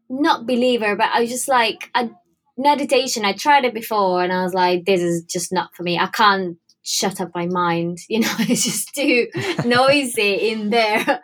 not 0.09 0.47
believer, 0.47 0.97
but 0.97 1.11
I 1.13 1.21
was 1.21 1.31
just 1.31 1.49
like 1.49 1.91
I 1.95 2.11
meditation, 2.57 3.25
I 3.25 3.33
tried 3.33 3.65
it 3.65 3.75
before 3.75 4.23
and 4.23 4.33
I 4.33 4.43
was 4.43 4.55
like, 4.55 4.85
this 4.85 5.03
is 5.03 5.25
just 5.25 5.53
not 5.53 5.75
for 5.75 5.83
me. 5.83 5.99
I 5.99 6.07
can't 6.07 6.59
shut 6.83 7.21
up 7.21 7.31
my 7.35 7.47
mind. 7.47 7.99
You 8.09 8.21
know, 8.21 8.35
it's 8.41 8.65
just 8.65 8.95
too 8.95 9.29
noisy 9.65 10.51
in 10.51 10.71
there. 10.71 11.21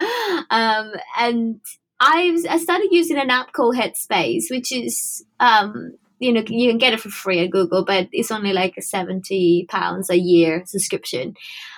Um, 0.50 0.92
and 1.18 1.60
I've, 2.00 2.44
I 2.48 2.58
started 2.58 2.88
using 2.90 3.18
an 3.18 3.30
app 3.30 3.52
called 3.52 3.76
Headspace, 3.76 4.50
which 4.50 4.72
is, 4.72 5.24
um, 5.38 5.92
you 6.18 6.32
know, 6.32 6.42
you 6.46 6.70
can 6.70 6.78
get 6.78 6.92
it 6.92 7.00
for 7.00 7.10
free 7.10 7.40
at 7.40 7.50
Google, 7.50 7.84
but 7.84 8.08
it's 8.12 8.30
only 8.30 8.52
like 8.52 8.74
a 8.76 8.82
70 8.82 9.66
pounds 9.68 10.10
a 10.10 10.16
year 10.16 10.62
subscription. 10.66 11.34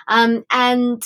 Um, 0.07 0.45
and 0.49 1.03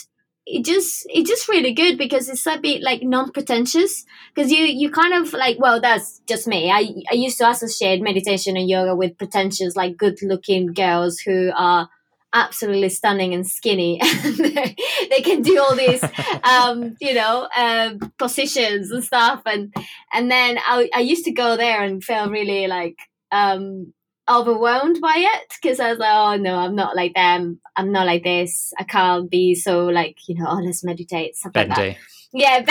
it 0.50 0.64
just 0.66 1.06
it's 1.10 1.30
just 1.30 1.50
really 1.50 1.74
good 1.74 1.98
because 1.98 2.30
it's 2.30 2.46
a 2.48 2.58
bit 2.58 2.82
like 2.82 3.04
non-pretentious. 3.04 4.06
Because 4.34 4.52
you 4.52 4.64
you 4.64 4.90
kind 4.90 5.14
of 5.14 5.34
like 5.34 5.58
well 5.60 5.82
that's 5.82 6.22
just 6.28 6.48
me. 6.48 6.72
I, 6.72 6.90
I 7.12 7.16
used 7.16 7.38
to 7.40 7.50
associate 7.50 8.02
meditation 8.02 8.56
and 8.56 8.70
yoga 8.70 8.96
with 8.96 9.18
pretentious 9.18 9.76
like 9.76 9.98
good 9.98 10.18
looking 10.22 10.74
girls 10.74 11.20
who 11.20 11.52
are 11.56 11.90
absolutely 12.34 12.90
stunning 12.90 13.34
and 13.34 13.48
skinny. 13.48 14.02
They, 14.38 14.76
they 15.10 15.22
can 15.22 15.42
do 15.42 15.60
all 15.60 15.76
these 15.76 16.04
um, 16.44 16.96
you 17.02 17.14
know 17.14 17.48
uh, 17.56 17.96
positions 18.18 18.92
and 18.92 19.04
stuff. 19.04 19.42
And 19.46 19.74
and 20.14 20.32
then 20.32 20.58
I, 20.60 20.90
I 20.94 21.00
used 21.00 21.26
to 21.26 21.32
go 21.32 21.58
there 21.58 21.84
and 21.84 22.04
feel 22.04 22.30
really 22.30 22.68
like 22.68 22.98
um, 23.32 23.94
overwhelmed 24.30 25.00
by 25.02 25.16
it 25.18 25.54
because 25.62 25.80
I 25.80 25.90
was 25.90 26.00
like, 26.00 26.12
oh 26.14 26.36
no, 26.42 26.56
I'm 26.56 26.76
not 26.76 26.96
like 26.96 27.14
them. 27.14 27.60
I'm 27.76 27.92
not 27.92 28.06
like 28.06 28.24
this. 28.24 28.74
I 28.78 28.84
can't 28.84 29.30
be 29.30 29.56
so 29.56 29.86
like, 29.86 30.18
you 30.28 30.36
know, 30.36 30.46
oh, 30.48 30.62
let's 30.64 30.84
meditate, 30.84 31.36
stuff 31.36 31.54
bendy. 31.54 31.70
like 31.70 31.98
that. 31.98 31.98
Yeah, 32.34 32.62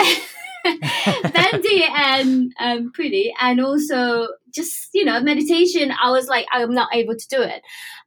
bendy 1.51 1.85
and 1.95 2.53
um, 2.59 2.91
pretty. 2.91 3.33
And 3.41 3.59
also 3.61 4.27
just, 4.53 4.89
you 4.93 5.05
know, 5.05 5.19
meditation, 5.19 5.91
I 5.91 6.11
was 6.11 6.27
like, 6.27 6.45
I'm 6.51 6.73
not 6.73 6.93
able 6.93 7.15
to 7.15 7.27
do 7.27 7.41
it. 7.41 7.61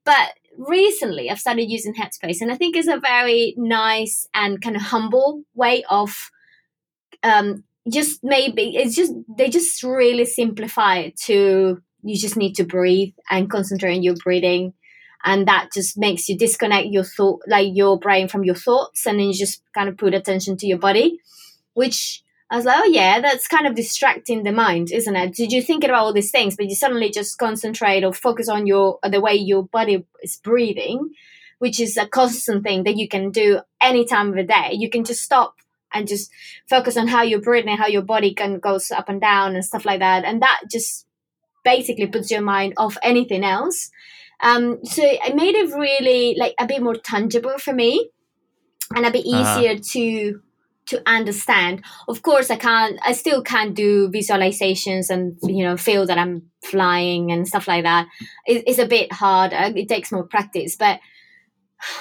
But 0.04 0.30
recently 0.56 1.30
I've 1.30 1.40
started 1.40 1.64
using 1.64 1.94
Headspace 1.94 2.40
and 2.40 2.52
I 2.52 2.56
think 2.56 2.76
it's 2.76 2.88
a 2.88 3.00
very 3.00 3.54
nice 3.56 4.28
and 4.34 4.60
kind 4.60 4.76
of 4.76 4.82
humble 4.82 5.42
way 5.54 5.84
of 5.88 6.30
um, 7.22 7.64
just 7.88 8.22
maybe 8.22 8.76
it's 8.76 8.94
just 8.94 9.12
they 9.36 9.48
just 9.48 9.82
really 9.82 10.24
simplify 10.24 10.98
it 10.98 11.16
to 11.16 11.82
you 12.02 12.16
just 12.16 12.36
need 12.36 12.54
to 12.54 12.64
breathe 12.64 13.14
and 13.30 13.50
concentrate 13.50 13.96
on 13.96 14.02
your 14.02 14.16
breathing. 14.22 14.74
And 15.24 15.46
that 15.48 15.68
just 15.72 15.98
makes 15.98 16.28
you 16.28 16.38
disconnect 16.38 16.88
your 16.88 17.04
thought 17.04 17.42
like 17.46 17.68
your 17.72 17.98
brain 17.98 18.28
from 18.28 18.44
your 18.44 18.54
thoughts 18.54 19.06
and 19.06 19.18
then 19.18 19.26
you 19.26 19.34
just 19.34 19.62
kind 19.74 19.88
of 19.88 19.98
put 19.98 20.14
attention 20.14 20.56
to 20.56 20.66
your 20.66 20.78
body 20.78 21.18
which 21.74 22.22
i 22.50 22.56
was 22.56 22.64
like 22.64 22.78
oh 22.78 22.86
yeah 22.90 23.20
that's 23.20 23.46
kind 23.46 23.66
of 23.66 23.74
distracting 23.74 24.42
the 24.44 24.50
mind 24.50 24.90
isn't 24.90 25.14
it? 25.14 25.34
Did 25.34 25.52
you 25.52 25.60
think 25.60 25.84
about 25.84 25.98
all 25.98 26.14
these 26.14 26.30
things 26.30 26.56
but 26.56 26.70
you 26.70 26.74
suddenly 26.74 27.10
just 27.10 27.36
concentrate 27.36 28.02
or 28.02 28.14
focus 28.14 28.48
on 28.48 28.66
your 28.66 28.98
the 29.08 29.20
way 29.20 29.34
your 29.34 29.62
body 29.62 30.06
is 30.22 30.38
breathing 30.42 31.10
which 31.60 31.78
is 31.78 31.98
a 31.98 32.06
constant 32.06 32.64
thing 32.64 32.84
that 32.84 32.96
you 32.96 33.06
can 33.06 33.30
do 33.30 33.60
any 33.82 34.06
time 34.06 34.30
of 34.30 34.34
the 34.34 34.42
day. 34.42 34.70
You 34.72 34.88
can 34.88 35.04
just 35.04 35.22
stop 35.22 35.56
and 35.92 36.08
just 36.08 36.30
focus 36.68 36.96
on 36.96 37.06
how 37.06 37.22
you're 37.22 37.40
breathing 37.40 37.76
how 37.76 37.86
your 37.86 38.02
body 38.02 38.32
can 38.34 38.58
goes 38.58 38.90
up 38.90 39.08
and 39.08 39.20
down 39.20 39.54
and 39.54 39.64
stuff 39.64 39.84
like 39.84 40.00
that. 40.00 40.24
And 40.24 40.40
that 40.42 40.62
just 40.70 41.06
basically 41.64 42.06
puts 42.06 42.30
your 42.30 42.42
mind 42.42 42.74
off 42.76 42.96
anything 43.02 43.44
else. 43.44 43.90
Um, 44.42 44.84
so 44.84 45.02
it 45.04 45.34
made 45.34 45.54
it 45.54 45.74
really 45.74 46.34
like 46.38 46.54
a 46.58 46.66
bit 46.66 46.82
more 46.82 46.96
tangible 46.96 47.58
for 47.58 47.74
me 47.74 48.10
and 48.94 49.04
a 49.04 49.10
bit 49.10 49.26
uh-huh. 49.26 49.58
easier 49.58 49.72
uh-huh. 49.72 49.82
to 49.92 50.40
to 50.86 51.02
understand. 51.06 51.84
Of 52.08 52.22
course, 52.22 52.50
I 52.50 52.56
can't. 52.56 52.98
I 53.04 53.12
still 53.12 53.42
can't 53.42 53.74
do 53.74 54.10
visualizations 54.10 55.08
and 55.08 55.38
you 55.42 55.64
know 55.64 55.76
feel 55.76 56.06
that 56.06 56.18
I'm 56.18 56.50
flying 56.64 57.30
and 57.32 57.46
stuff 57.46 57.68
like 57.68 57.84
that. 57.84 58.08
It, 58.46 58.64
it's 58.66 58.78
a 58.78 58.86
bit 58.86 59.12
harder. 59.12 59.72
It 59.76 59.88
takes 59.88 60.12
more 60.12 60.24
practice, 60.24 60.76
but 60.76 61.00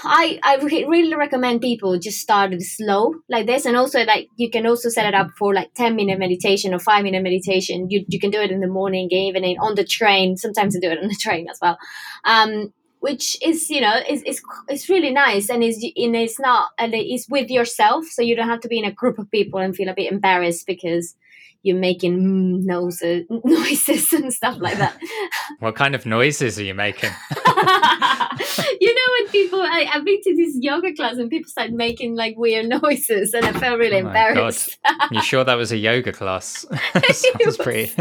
I 0.03 0.39
I 0.43 0.55
really 0.57 1.15
recommend 1.15 1.61
people 1.61 1.97
just 1.99 2.19
start 2.19 2.53
it 2.53 2.61
slow 2.61 3.15
like 3.29 3.45
this, 3.47 3.65
and 3.65 3.77
also 3.77 4.03
like 4.03 4.27
you 4.35 4.49
can 4.49 4.65
also 4.65 4.89
set 4.89 5.05
it 5.05 5.13
up 5.13 5.27
for 5.37 5.53
like 5.53 5.73
ten 5.73 5.95
minute 5.95 6.19
meditation 6.19 6.73
or 6.73 6.79
five 6.79 7.03
minute 7.03 7.23
meditation. 7.23 7.89
You 7.89 8.05
you 8.07 8.19
can 8.19 8.29
do 8.31 8.41
it 8.41 8.51
in 8.51 8.59
the 8.59 8.67
morning, 8.67 9.09
evening, 9.11 9.57
on 9.59 9.75
the 9.75 9.85
train. 9.85 10.37
Sometimes 10.37 10.75
I 10.75 10.79
do 10.79 10.89
it 10.91 10.99
on 11.01 11.07
the 11.07 11.17
train 11.19 11.47
as 11.49 11.59
well, 11.61 11.77
um, 12.25 12.73
which 12.99 13.37
is 13.41 13.69
you 13.69 13.81
know 13.81 14.01
is 14.07 14.23
is 14.23 14.41
it's 14.67 14.89
really 14.89 15.11
nice 15.11 15.49
and 15.49 15.63
is 15.63 15.77
and 15.83 16.15
it's 16.15 16.39
not 16.39 16.69
and 16.77 16.93
it's 16.93 17.27
with 17.29 17.49
yourself, 17.49 18.05
so 18.05 18.21
you 18.21 18.35
don't 18.35 18.49
have 18.49 18.61
to 18.61 18.67
be 18.67 18.79
in 18.79 18.85
a 18.85 18.91
group 18.91 19.19
of 19.19 19.29
people 19.31 19.59
and 19.59 19.75
feel 19.75 19.89
a 19.89 19.93
bit 19.93 20.11
embarrassed 20.11 20.65
because 20.67 21.15
you're 21.61 21.77
making 21.77 22.65
noises, 22.65 23.25
noises 23.43 24.13
and 24.13 24.33
stuff 24.33 24.57
like 24.59 24.77
that. 24.77 24.97
what 25.59 25.75
kind 25.75 25.93
of 25.93 26.05
noises 26.05 26.57
are 26.57 26.63
you 26.63 26.73
making? 26.73 27.09
you 27.35 28.95
know 28.95 29.07
when 29.19 29.29
people 29.31 29.61
I, 29.61 29.85
have 29.91 30.05
been 30.05 30.21
to 30.21 30.35
this 30.35 30.55
yoga 30.59 30.93
class 30.93 31.17
and 31.17 31.29
people 31.29 31.49
start 31.49 31.71
making 31.71 32.15
like 32.15 32.37
weird 32.37 32.69
noises 32.69 33.33
and 33.33 33.45
I 33.45 33.53
felt 33.53 33.79
really 33.79 33.97
oh 33.97 34.07
embarrassed. 34.07 34.77
you 35.11 35.21
sure 35.21 35.43
that 35.43 35.55
was 35.55 35.71
a 35.71 35.77
yoga 35.77 36.13
class? 36.13 36.65
Sounds 37.11 37.45
was... 37.45 37.57
pretty 37.57 37.93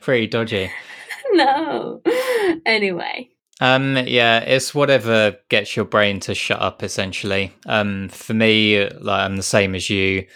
pretty 0.00 0.26
dodgy. 0.26 0.70
No. 1.32 2.02
Anyway. 2.64 3.30
Um 3.60 3.96
yeah, 3.96 4.40
it's 4.40 4.74
whatever 4.74 5.36
gets 5.48 5.76
your 5.76 5.86
brain 5.86 6.20
to 6.20 6.34
shut 6.34 6.60
up 6.60 6.82
essentially. 6.82 7.52
Um 7.66 8.08
for 8.08 8.34
me 8.34 8.88
like 8.88 9.20
I'm 9.24 9.36
the 9.36 9.42
same 9.42 9.74
as 9.74 9.88
you. 9.88 10.26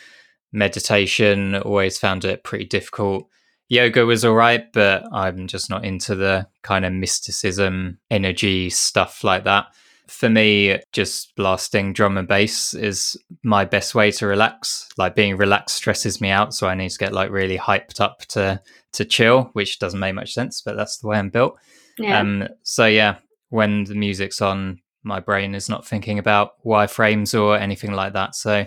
Meditation 0.53 1.55
always 1.55 1.99
found 1.99 2.25
it 2.25 2.43
pretty 2.45 2.65
difficult. 2.65 3.29
Yoga 3.69 4.05
was 4.05 4.25
all 4.25 4.35
right 4.35 4.73
but 4.73 5.05
i'm 5.13 5.47
just 5.47 5.71
not 5.71 5.85
into 5.85 6.17
the 6.17 6.49
kind 6.63 6.85
of 6.85 6.93
mysticism 6.93 7.99
energy 8.11 8.69
stuff 8.71 9.23
like 9.23 9.45
that. 9.45 9.67
For 10.09 10.29
me 10.29 10.81
just 10.93 11.37
blasting 11.37 11.93
drum 11.93 12.19
and 12.19 12.27
bass 12.27 12.75
is 12.75 13.17
my 13.45 13.65
best 13.65 13.95
way 13.95 14.11
to 14.13 14.27
relax. 14.27 14.89
Like 14.99 15.15
being 15.15 15.37
relaxed 15.37 15.77
stresses 15.77 16.21
me 16.21 16.31
out 16.31 16.53
so 16.55 16.67
i 16.67 16.75
need 16.75 16.91
to 16.91 16.99
get 16.99 17.13
like 17.13 17.31
really 17.31 17.59
hyped 17.59 18.01
up 18.01 18.21
to 18.31 18.61
to 18.93 19.05
chill 19.05 19.51
which 19.53 19.79
doesn't 19.79 20.01
make 20.01 20.15
much 20.15 20.33
sense 20.33 20.63
but 20.63 20.75
that's 20.77 20.99
the 20.99 21.07
way 21.07 21.19
i'm 21.19 21.29
built 21.31 21.57
yeah. 21.99 22.21
um 22.21 22.49
so 22.63 22.87
yeah 22.87 23.17
when 23.49 23.85
the 23.85 23.95
music's 23.95 24.41
on 24.41 24.81
my 25.03 25.19
brain 25.19 25.55
is 25.55 25.69
not 25.69 25.87
thinking 25.87 26.19
about 26.19 26.63
wireframes 26.65 27.39
or 27.39 27.57
anything 27.57 27.93
like 27.93 28.13
that 28.13 28.35
so 28.35 28.67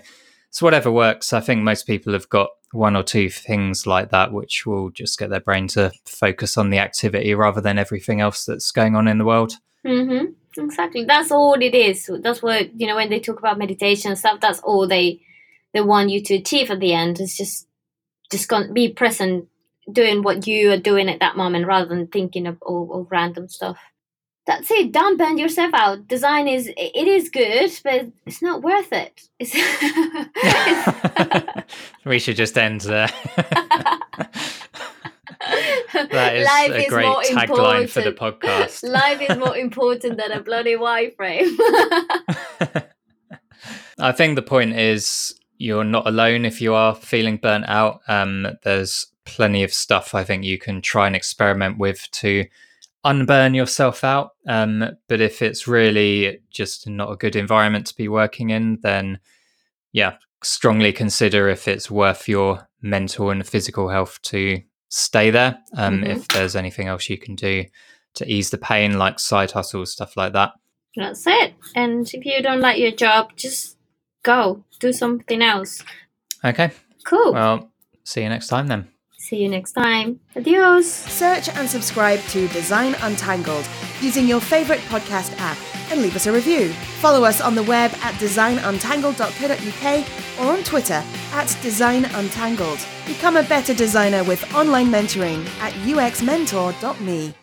so 0.53 0.67
whatever 0.67 0.91
works. 0.91 1.33
I 1.33 1.39
think 1.39 1.63
most 1.63 1.88
people 1.88 2.13
have 2.13 2.29
got 2.29 2.49
one 2.71 2.95
or 2.95 3.01
two 3.01 3.27
things 3.27 3.88
like 3.88 4.12
that, 4.12 4.31
which 4.31 4.67
will 4.67 4.91
just 4.91 5.17
get 5.17 5.31
their 5.31 5.39
brain 5.39 5.67
to 5.69 5.91
focus 6.05 6.57
on 6.57 6.69
the 6.69 6.77
activity 6.77 7.33
rather 7.33 7.59
than 7.59 7.79
everything 7.79 8.21
else 8.21 8.45
that's 8.45 8.71
going 8.71 8.95
on 8.95 9.07
in 9.07 9.17
the 9.17 9.25
world. 9.25 9.53
Mm-hmm. 9.83 10.25
Exactly. 10.63 11.05
That's 11.05 11.31
all 11.31 11.55
it 11.55 11.73
is. 11.73 12.07
That's 12.21 12.43
what 12.43 12.79
you 12.79 12.86
know 12.86 12.95
when 12.95 13.09
they 13.09 13.19
talk 13.19 13.39
about 13.39 13.57
meditation 13.57 14.15
stuff. 14.15 14.39
That's 14.39 14.59
all 14.59 14.88
they 14.88 15.21
they 15.73 15.81
want 15.81 16.12
you 16.12 16.21
to 16.21 16.36
achieve 16.36 16.69
at 16.69 16.79
the 16.79 16.93
end. 16.93 17.19
Is 17.19 17.36
just 17.36 17.67
just 18.31 18.51
be 18.73 18.89
present, 18.89 19.47
doing 19.91 20.24
what 20.24 20.48
you 20.48 20.72
are 20.72 20.78
doing 20.78 21.10
at 21.10 21.19
that 21.19 21.38
moment, 21.38 21.67
rather 21.67 21.88
than 21.88 22.08
thinking 22.08 22.48
of 22.48 22.58
all, 22.62 22.91
of 22.93 23.12
random 23.12 23.48
stuff. 23.48 23.78
That's 24.46 24.69
it. 24.72 24.91
Don't 24.91 25.17
burn 25.17 25.38
yourself 25.38 25.74
out. 25.74 26.06
Design 26.08 26.50
is 26.50 26.67
it 26.67 27.08
is 27.08 27.30
good 27.30 27.72
but 27.84 28.08
it's 28.26 28.41
not 28.41 28.62
worth 28.62 28.91
it. 28.91 29.22
We 32.06 32.19
should 32.19 32.36
just 32.36 32.58
end 32.58 32.82
there. 32.82 33.10
That 35.93 36.36
is 36.36 36.48
life 36.48 36.72
a 36.72 36.86
is 36.86 36.89
great 36.89 37.06
tagline 37.06 37.89
for 37.89 38.02
the 38.02 38.12
podcast. 38.12 38.89
Life 38.89 39.22
is 39.22 39.38
more 39.38 39.56
important 39.56 40.17
than 40.17 40.32
a 40.32 40.41
bloody 40.41 40.76
wireframe. 40.76 41.56
I 44.00 44.12
think 44.12 44.36
the 44.36 44.41
point 44.41 44.74
is 44.74 45.39
you're 45.63 45.84
not 45.84 46.08
alone 46.08 46.45
if 46.45 46.62
you 46.62 46.73
are 46.73 46.93
feeling 46.93 47.38
burnt 47.38 47.65
out 47.67 48.02
um, 48.08 48.47
there's 48.63 49.08
plenty 49.26 49.63
of 49.63 49.73
stuff 49.73 50.13
i 50.13 50.23
think 50.23 50.43
you 50.43 50.58
can 50.58 50.82
try 50.82 51.08
and 51.08 51.15
experiment 51.15 51.78
with 51.78 52.10
to 52.12 52.45
unburn 53.04 53.54
yourself 53.54 54.04
out. 54.04 54.32
Um, 54.47 54.97
but 55.08 55.21
if 55.21 55.41
it's 55.41 55.67
really 55.67 56.39
just 56.49 56.88
not 56.88 57.12
a 57.12 57.17
good 57.17 57.36
environment 57.36 57.88
to 57.88 57.95
be 57.95 58.08
working 58.08 58.49
in, 58.49 58.80
then 58.82 59.19
yeah, 59.91 60.15
strongly 60.43 60.93
consider 60.93 61.49
if 61.49 61.67
it's 61.67 61.91
worth 61.91 62.28
your 62.28 62.67
mental 62.82 63.30
and 63.30 63.45
physical 63.45 63.89
health 63.89 64.19
to 64.23 64.62
stay 64.89 65.30
there. 65.30 65.58
Um, 65.76 66.02
mm-hmm. 66.02 66.12
If 66.12 66.28
there's 66.30 66.56
anything 66.56 66.88
else 66.88 67.10
you 67.10 67.17
can 67.17 67.36
do 67.36 67.65
to 68.15 68.32
ease 68.32 68.49
the 68.49 68.58
pain, 68.58 68.97
like 68.97 69.19
side 69.19 69.52
hustles, 69.52 69.91
stuff 69.91 70.15
like 70.15 70.34
that. 70.34 70.52
That's 70.95 71.26
it. 71.26 71.56
And 71.76 72.08
if 72.13 72.26
you 72.26 72.41
don't 72.41 72.62
like 72.62 72.78
your 72.78 72.91
job, 72.91 73.36
just 73.36 73.78
go 74.23 74.63
do 74.79 74.91
something 74.91 75.41
else. 75.41 75.83
Okay. 76.43 76.71
Cool. 77.05 77.33
Well, 77.33 77.71
see 78.03 78.23
you 78.23 78.29
next 78.29 78.47
time 78.47 78.67
then. 78.67 78.88
See 79.17 79.38
you 79.38 79.47
next 79.47 79.71
time. 79.71 80.19
Adios. 80.36 80.91
Search 80.91 81.47
and 81.49 81.69
subscribe 81.69 82.19
to 82.29 82.47
Design 82.49 82.95
Untangled 83.01 83.65
using 84.01 84.27
your 84.27 84.41
favorite 84.41 84.81
podcast 84.81 85.33
app 85.39 85.57
and 85.91 86.01
leave 86.01 86.15
us 86.15 86.27
a 86.27 86.31
review. 86.31 86.69
Follow 86.99 87.23
us 87.23 87.39
on 87.39 87.55
the 87.55 87.63
web 87.63 87.91
at 88.01 88.15
designuntangled.co.uk 88.15 90.05
or 90.41 90.51
on 90.51 90.63
Twitter 90.63 91.01
at 91.31 91.57
designuntangled. 91.62 92.79
Become 93.05 93.38
a 93.38 93.43
better 93.43 93.73
designer 93.73 94.23
with 94.25 94.53
online 94.53 94.88
mentoring 94.88 95.45
at 95.59 95.71
uxmentor.me. 95.73 97.33